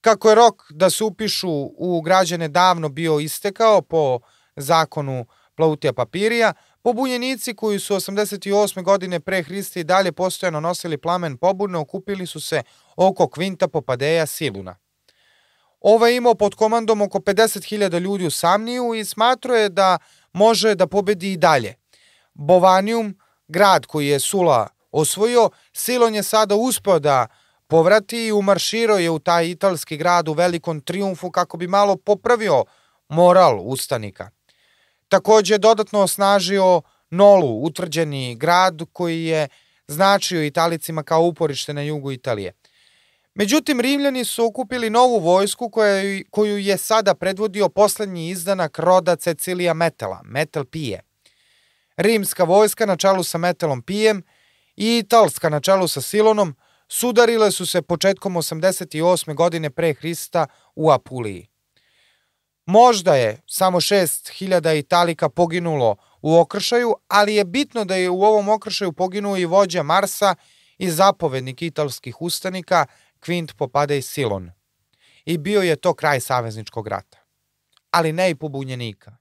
[0.00, 4.18] Kako je rok da se upišu u građane davno bio istekao po
[4.56, 8.82] zakonu Plautija Papirija, pobunjenici koji su 88.
[8.82, 12.62] godine pre Hrista i dalje postojano nosili plamen pobune okupili su se
[12.96, 14.76] oko Kvinta Popadeja Siluna.
[15.80, 19.98] Ova je imao pod komandom oko 50.000 ljudi u Samniju i smatrao je da
[20.32, 21.74] može da pobedi i dalje.
[22.34, 23.18] Bovanium,
[23.48, 27.26] grad koji je Sula osvojio, Silon je sada uspeo da
[27.66, 32.64] povrati i umarširao je u taj italski grad u velikom triumfu kako bi malo popravio
[33.09, 34.30] moral ustanika.
[35.12, 39.48] Takođe je dodatno osnažio Nolu, utvrđeni grad koji je
[39.86, 42.52] značio Italicima kao uporište na jugu Italije.
[43.34, 49.74] Međutim, Rimljani su okupili novu vojsku koja, koju je sada predvodio poslednji izdanak roda Cecilija
[49.74, 51.01] Metela, Metel Pije.
[51.97, 54.22] Rimska vojska na čelu sa Metelom Pijem
[54.76, 56.55] i Italska na čelu sa Silonom
[56.89, 59.34] sudarile su se početkom 88.
[59.34, 61.52] godine pre Hrista u Apuliji.
[62.66, 68.48] Možda je samo 6000 Italika poginulo u okršaju, ali je bitno da je u ovom
[68.48, 70.34] okršaju poginuo i vođa Marsa
[70.78, 72.86] i zapovednik italskih ustanika
[73.20, 74.51] Quint Popadej Silon.
[75.24, 77.18] I bio je to kraj savezničkog rata.
[77.90, 79.16] Ali ne i pobunjenika.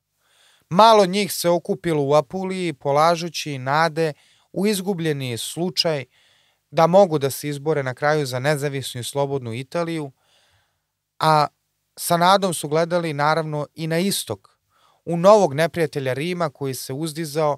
[0.70, 4.14] Malo njih se okupilo u Apuliji polažući nade
[4.52, 6.06] u izgubljeni slučaj
[6.72, 10.12] da mogu da se izbore na kraju za nezavisnu i slobodnu Italiju,
[11.20, 11.48] a
[12.02, 14.50] sa nadom su gledali naravno i na istok,
[15.06, 17.58] u novog neprijatelja Rima koji se uzdizao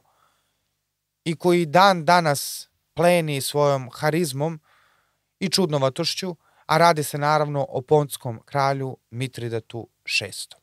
[1.23, 4.59] i koji dan danas pleni svojom harizmom
[5.39, 9.87] i čudnovatošću, a radi se naravno o ponskom kralju Mitridatu
[10.21, 10.62] VI.